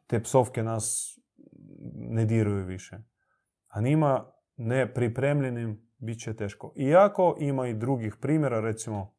[0.06, 1.16] te psovke nas
[1.94, 2.98] ne diraju više.
[3.68, 6.72] A njima nepripremljenim bit će teško.
[6.76, 9.14] Iako ima i drugih primjera, recimo,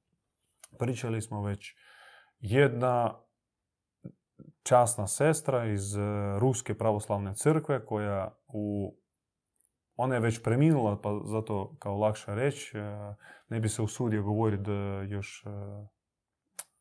[0.80, 1.76] pričali smo već,
[2.40, 3.22] jedna
[4.64, 6.00] časna sestra iz e,
[6.40, 8.96] Ruske pravoslavne crkve koja u
[9.96, 13.16] ona je već preminula, pa zato kao lakše reći, e,
[13.50, 15.50] ne bi se usudio govoriti da još e,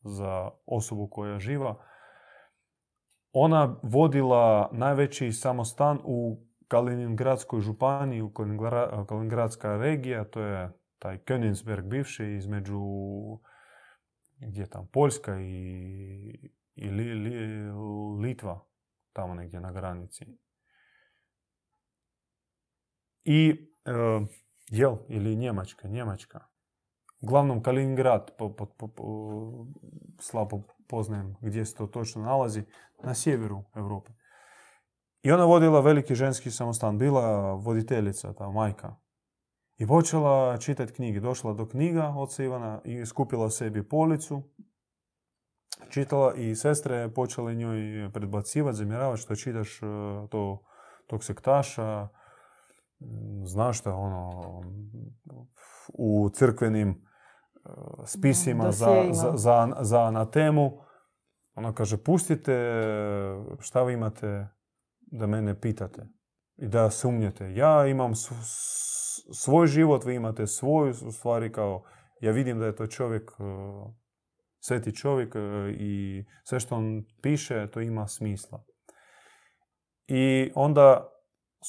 [0.01, 1.85] za osobu koja živa.
[3.33, 11.83] Ona vodila najveći samostan u Kaliningradskoj županiji, u Kaliningra- Kaliningradska regija, to je taj Königsberg
[11.83, 12.81] bivši između
[14.39, 17.72] gdje je tam Poljska i, i Li- Li-
[18.22, 18.66] Litva,
[19.12, 20.24] tamo negdje na granici.
[23.24, 23.91] I e,
[24.70, 26.49] jel, ili Njemačka, Njemačka.
[27.21, 29.66] Uglavnom Kaliningrad, po, po, po, po-
[30.21, 32.62] slabo poznajem gdje se to točno nalazi,
[33.03, 34.12] na sjeveru Europe.
[35.23, 38.97] I ona vodila veliki ženski samostan, bila voditeljica, ta majka.
[39.79, 41.21] I počela čitati knjige.
[41.21, 44.43] Došla do knjiga oca Ivana i skupila sebi policu.
[45.91, 49.87] Čitala i sestre počele njoj predbacivati, zamjeravati što čitaš e,
[50.31, 50.62] to,
[51.07, 52.09] tog sektaša.
[53.45, 54.43] Znaš šta, ono,
[55.89, 57.10] u crkvenim e,
[58.05, 60.79] spisima za, za, za, za anatemu.
[61.55, 62.73] Ona kaže, pustite
[63.59, 64.49] šta vi imate
[65.01, 66.07] da mene pitate
[66.57, 67.53] i da sumnjate.
[67.55, 68.13] Ja imam
[69.33, 71.83] svoj život, vi imate svoj, u stvari kao,
[72.21, 73.43] ja vidim da je to čovjek, e,
[74.61, 75.41] sveti čovjek e,
[75.79, 78.65] i sve što on piše, to ima smisla.
[80.07, 81.09] I onda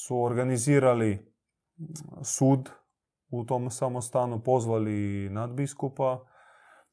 [0.06, 1.34] su organizirali
[2.24, 2.70] sud
[3.32, 6.20] u tom samostanu, pozvali nadbiskupa,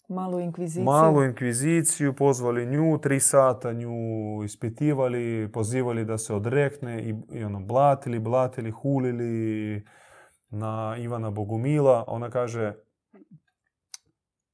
[0.09, 0.85] Malu inkviziciju.
[0.85, 3.93] malu inkviziciju, pozvali nju, tri sata nju
[4.45, 9.85] ispitivali, pozivali da se odrekne i, i ono, blatili, blatili, hulili
[10.51, 12.05] na Ivana Bogumila.
[12.07, 12.75] Ona kaže,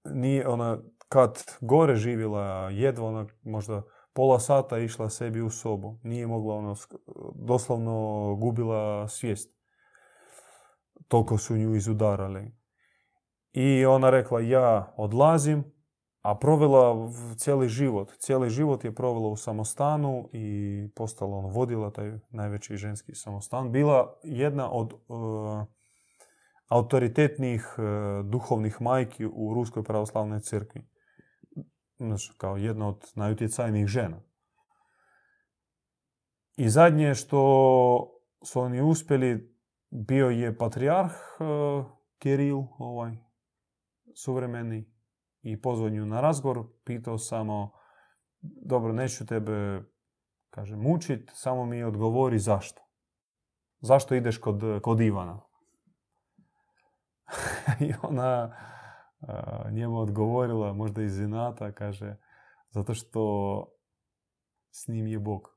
[0.05, 0.78] nije, ona
[1.09, 3.82] kad gore živjela, jedva ona možda
[4.12, 5.99] pola sata išla sebi u sobu.
[6.03, 6.74] Nije mogla, ono,
[7.35, 9.54] doslovno gubila svijest.
[11.09, 12.53] Toliko su nju izudarali.
[13.53, 15.65] I ona rekla, ja odlazim,
[16.23, 18.13] a provela cijeli život.
[18.19, 23.73] Cijeli život je provela u samostanu i postala, ono, vodila taj najveći ženski samostan.
[23.73, 24.97] Bila jedna od e,
[26.69, 27.83] autoritetnijih e,
[28.23, 30.83] duhovnih majki u Ruskoj pravoslavnoj crkvi.
[31.99, 34.21] Znači, kao jedna od najutjecajnijih žena.
[36.57, 37.41] I zadnje što
[38.45, 39.54] su oni uspjeli
[39.95, 41.45] bio je patrijarh e,
[42.19, 43.17] Kiril, ovaj
[44.15, 44.95] suvremeni,
[45.43, 47.73] i pozvao nju na razgovor, pitao samo,
[48.41, 49.83] dobro, neću tebe,
[50.51, 52.83] kaže, mučit, samo mi odgovori zašto.
[53.81, 55.41] Zašto ideš kod, kod Ivana?
[57.81, 58.57] I ona
[59.71, 62.17] njemu odgovorila, možda iz zinata, kaže,
[62.71, 63.65] zato što
[64.71, 65.54] s njim je Bog.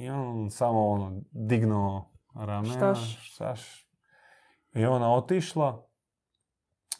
[0.00, 2.74] I on samo ono, dignuo ramena.
[2.74, 3.88] Štaš.
[4.74, 5.86] I ona otišla.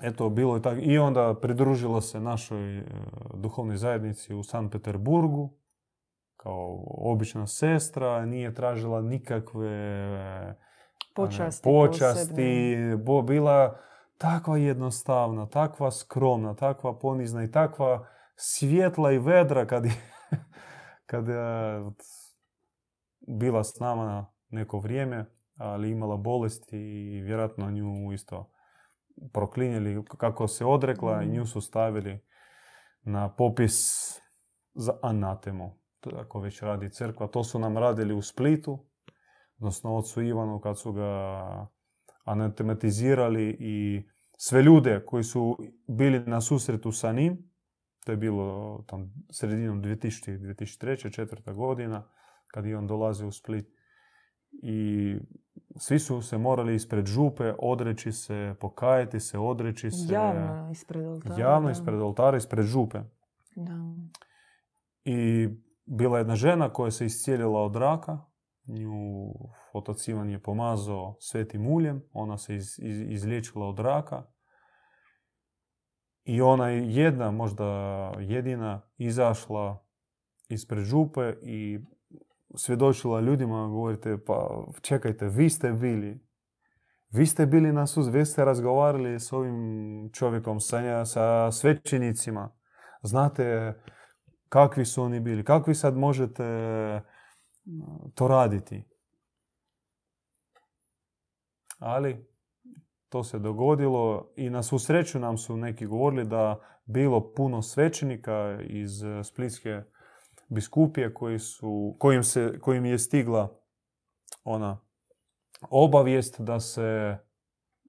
[0.02, 0.80] Eto, bilo je tako.
[0.80, 2.84] I onda pridružila se našoj e,
[3.34, 5.60] duhovnoj zajednici u San Peterburgu
[6.36, 10.56] kao obična sestra, nije tražila nikakve
[11.14, 13.76] počasti, počasti bo, bila
[14.18, 19.92] takva jednostavna, takva skromna, takva ponizna i takva svjetla i vedra kad je,
[21.10, 21.82] kad je
[23.20, 25.24] bila s nama neko vrijeme,
[25.56, 28.50] ali imala bolesti i vjerojatno nju isto
[29.32, 32.20] proklinjali kako se odrekla i nju su stavili
[33.02, 33.74] na popis
[34.74, 35.80] za anatemu.
[36.16, 37.26] Ako već radi crkva.
[37.26, 38.78] To su nam radili u Splitu,
[39.58, 41.40] odnosno ocu Ivanu kad su ga
[42.24, 47.50] anatematizirali i sve ljude koji su bili na susretu sa njim,
[48.04, 50.38] to je bilo tam sredinom 2000.
[50.38, 51.12] 2003.
[51.14, 52.08] četvrta godina,
[52.50, 53.66] kad je on dolazio u Split.
[54.62, 55.16] I
[55.76, 60.14] svi su se morali ispred župe odreći se, pokajati se, odreći se.
[60.14, 61.40] Javno ispred oltara.
[61.40, 62.98] Javno ispred oltara, ispred župe.
[63.56, 63.94] Da.
[65.04, 65.48] I
[65.84, 68.18] bila jedna žena koja se iscijelila od raka.
[68.66, 69.34] Nju
[69.72, 72.02] otac Ivan je pomazao svetim uljem.
[72.12, 74.22] Ona se iz, iz, izliječila od raka.
[76.24, 77.64] I ona je jedna, možda
[78.18, 79.84] jedina, izašla
[80.48, 81.80] ispred župe i
[82.56, 86.20] svjedočila ljudima, govorite, pa čekajte, vi ste bili,
[87.10, 92.52] vi ste bili na suz, vi ste razgovarali s ovim čovjekom, sa, sa svećenicima,
[93.02, 93.74] znate
[94.48, 96.44] kakvi su oni bili, kakvi sad možete
[98.14, 98.84] to raditi.
[101.78, 102.26] Ali
[103.08, 108.58] to se dogodilo i na svu sreću nam su neki govorili da bilo puno svećenika
[108.62, 108.90] iz
[109.24, 109.82] Splitske
[110.50, 113.60] biskupije koji su, kojim, se, kojim je stigla
[114.44, 114.80] ona
[115.70, 117.18] obavijest da se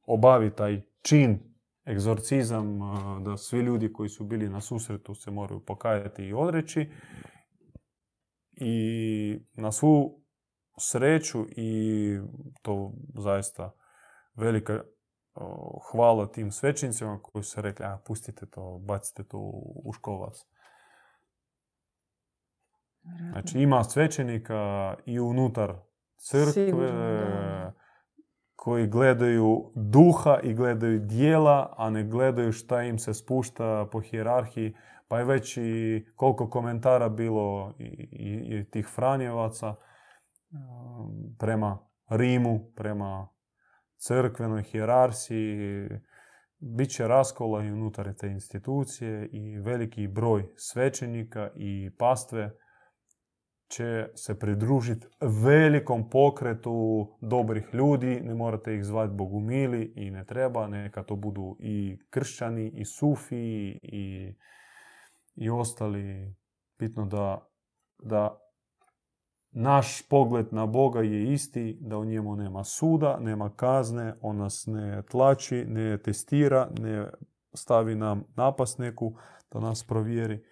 [0.06, 1.40] obavi taj čin,
[1.88, 2.80] egzorcizam,
[3.24, 6.90] da svi ljudi koji su bili na susretu se moraju pokajati i odreći.
[8.52, 10.22] I na svu
[10.78, 12.20] sreću i
[12.62, 13.72] to zaista
[14.36, 14.84] velika
[15.92, 19.38] hvala tim svećenicima koji su rekli, a pustite to, bacite to
[19.86, 20.46] u škovac.
[23.32, 25.74] Znači ima svećenika i unutar
[26.18, 26.92] crkve
[28.56, 34.74] koji gledaju duha i gledaju dijela, a ne gledaju šta im se spušta po hijerarhiji.
[35.08, 41.80] Pa je već i koliko komentara bilo i, i, i tih Franjevaca um, prema
[42.10, 43.28] Rimu, prema
[43.98, 45.90] crkvenoj hijerarhiji.
[46.60, 52.52] Biće raskola i unutar te institucije i veliki broj svećenika i pastve
[53.72, 58.22] će se pridružiti velikom pokretu dobrih ljudi.
[58.24, 60.68] Ne morate ih zvati bogumili i ne treba.
[60.68, 64.36] Neka to budu i kršćani, i sufi, i,
[65.36, 66.36] i ostali.
[66.80, 67.48] Bitno da,
[68.04, 68.40] da
[69.52, 74.64] naš pogled na Boga je isti, da u njemu nema suda, nema kazne, on nas
[74.68, 77.12] ne tlači, ne testira, ne
[77.54, 79.14] stavi nam napas neku
[79.52, 80.44] da nas provjeri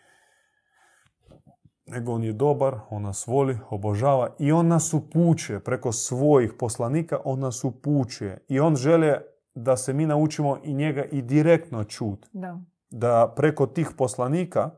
[1.90, 7.20] nego on je dobar, on nas voli, obožava i on nas upućuje preko svojih poslanika,
[7.26, 9.22] on nas upućuje i on žele
[9.56, 12.26] da se mi naučimo i njega i direktno čut.
[12.34, 12.60] Da.
[12.91, 14.70] da preko tih poslanika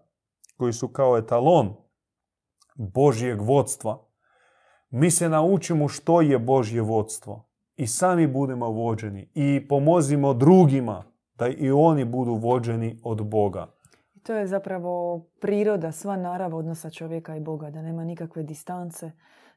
[0.58, 1.74] koji su kao etalon
[2.76, 4.06] Božjeg vodstva,
[4.90, 11.04] mi se naučimo što je Božje vodstvo i sami budemo vođeni i pomozimo drugima
[11.36, 13.68] da i oni budu vođeni od Boga.
[14.24, 19.12] To je zapravo priroda, sva narava odnosa čovjeka i Boga, da nema nikakve distance,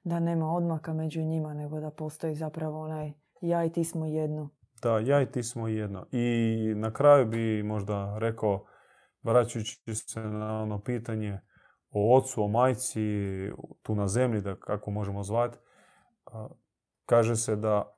[0.04, 4.48] da nema odmaka među njima, nego da postoji zapravo onaj ja i ti smo jedno.
[4.82, 6.06] Da, ja i ti smo jedno.
[6.12, 8.64] I na kraju bi možda rekao,
[9.22, 11.40] vraćajući se na ono pitanje
[11.90, 13.00] o ocu, o majci,
[13.82, 15.58] tu na zemlji, da kako možemo zvati,
[17.06, 17.94] kaže se da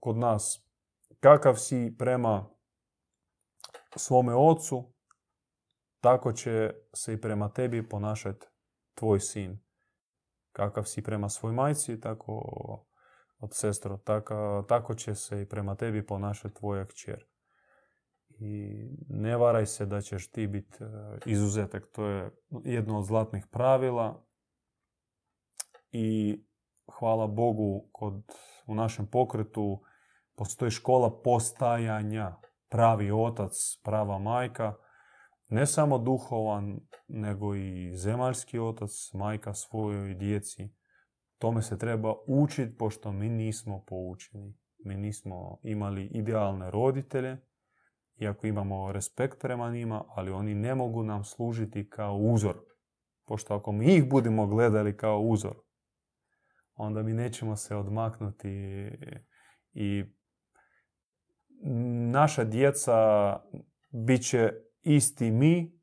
[0.00, 0.64] kod nas
[1.20, 2.53] kakav si prema
[3.96, 4.92] svome ocu,
[6.00, 8.46] tako će se i prema tebi ponašati
[8.94, 9.58] tvoj sin.
[10.52, 12.42] Kakav si prema svoj majci, tako
[13.38, 13.96] od sestro.
[13.96, 17.26] Tako, tako će se i prema tebi ponašati tvoja kćer.
[18.28, 20.86] I ne varaj se da ćeš ti biti e,
[21.26, 21.86] izuzetak.
[21.92, 22.30] To je
[22.64, 24.24] jedno od zlatnih pravila.
[25.92, 26.38] I
[26.98, 28.22] hvala Bogu, kod,
[28.66, 29.82] u našem pokretu
[30.36, 32.36] postoji škola postajanja.
[32.74, 33.52] Pravi otac,
[33.84, 34.74] prava majka.
[35.48, 40.74] Ne samo duhovan, nego i zemaljski otac, majka svojoj djeci.
[41.38, 44.54] Tome se treba učiti, pošto mi nismo poučeni.
[44.84, 47.36] Mi nismo imali idealne roditelje,
[48.16, 52.56] iako imamo respekt prema njima, ali oni ne mogu nam služiti kao uzor.
[53.26, 55.56] Pošto ako mi ih budemo gledali kao uzor,
[56.74, 58.50] onda mi nećemo se odmaknuti
[59.72, 60.04] i
[62.14, 62.92] naša djeca
[63.90, 65.80] bit će isti mi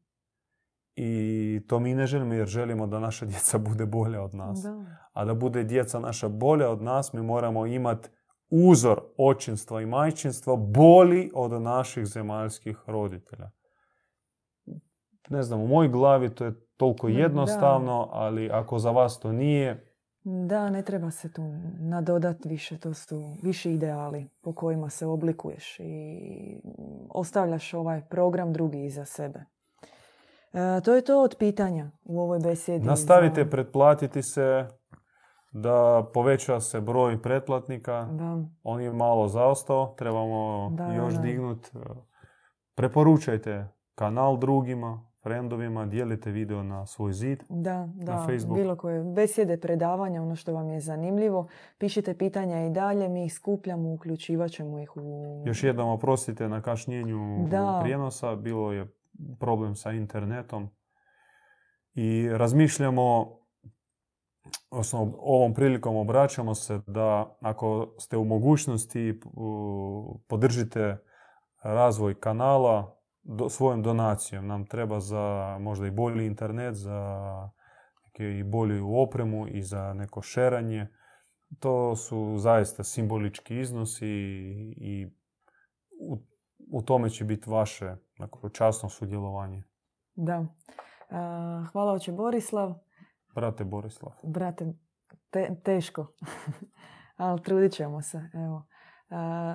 [0.96, 4.66] i to mi ne želimo jer želimo da naša djeca bude bolja od nas.
[5.14, 8.10] A da bude djeca naša bolja od nas, mi moramo imati
[8.50, 13.52] uzor očinstva i majčinstva boli od naših zemaljskih roditelja.
[15.30, 19.91] Ne znam, u mojoj glavi to je toliko jednostavno, ali ako za vas to nije...
[20.24, 21.42] Da, ne treba se tu
[21.80, 22.78] nadodati više.
[22.78, 26.62] To su viši ideali po kojima se oblikuješ i
[27.10, 29.46] ostavljaš ovaj program drugi iza sebe.
[30.54, 32.86] E, to je to od pitanja u ovoj besedi.
[32.86, 34.68] Nastavite pretplatiti se,
[35.52, 38.08] da poveća se broj pretplatnika.
[38.12, 38.38] Da.
[38.64, 41.22] On je malo zaostao, trebamo još da.
[41.22, 41.72] dignut.
[42.76, 48.58] Preporučajte kanal drugima, friendovima, dijelite video na svoj zid, da, da, na Facebook.
[48.58, 51.48] bilo koje besjede, predavanja, ono što vam je zanimljivo.
[51.78, 55.44] Pišite pitanja i dalje, mi ih skupljamo, uključivat ćemo ih u...
[55.46, 57.80] Još jednom oprostite na kašnjenju da.
[57.84, 58.94] prijenosa, bilo je
[59.40, 60.70] problem sa internetom.
[61.94, 63.38] I razmišljamo
[64.70, 69.20] osnovno, ovom prilikom obraćamo se da ako ste u mogućnosti
[70.28, 70.98] podržite
[71.64, 74.48] razvoj kanala do, svojom donacijom.
[74.48, 77.50] Nam treba za možda i bolji internet, za
[78.06, 80.88] neke i bolju opremu i za neko šeranje.
[81.60, 85.08] To su zaista simbolički iznosi i, i
[86.00, 86.18] u,
[86.72, 89.64] u tome će biti vaše neko, časno sudjelovanje.
[90.16, 90.46] Da.
[91.72, 92.74] Hvala oče Borislav.
[93.36, 94.14] Brate Borislav.
[94.24, 94.74] Brate,
[95.64, 96.08] teško.
[97.18, 98.30] Ali trudit ćemo se.
[98.34, 98.68] Evo.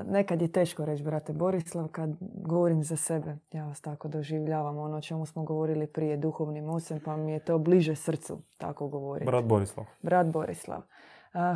[0.07, 3.37] Nekad je teško reći brate Borislav kad govorim za sebe.
[3.53, 7.39] Ja vas tako doživljavam ono o čemu smo govorili prije duhovnim ocem pa mi je
[7.39, 9.27] to bliže srcu tako govoriti.
[9.27, 9.87] Brat Borislav.
[10.03, 10.83] Brat Borislav.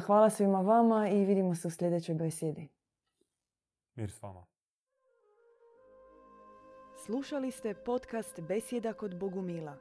[0.07, 2.69] hvala svima vama i vidimo se u sljedećoj besjedi.
[3.95, 4.47] Mir s vama.
[7.05, 9.77] Slušali ste podcast Besjeda kod Bogumila.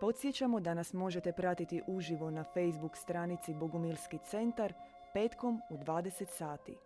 [0.00, 4.72] Podsjećamo da nas možete pratiti uživo na Facebook stranici Bogumilski centar
[5.14, 6.76] petkom u 20 sati.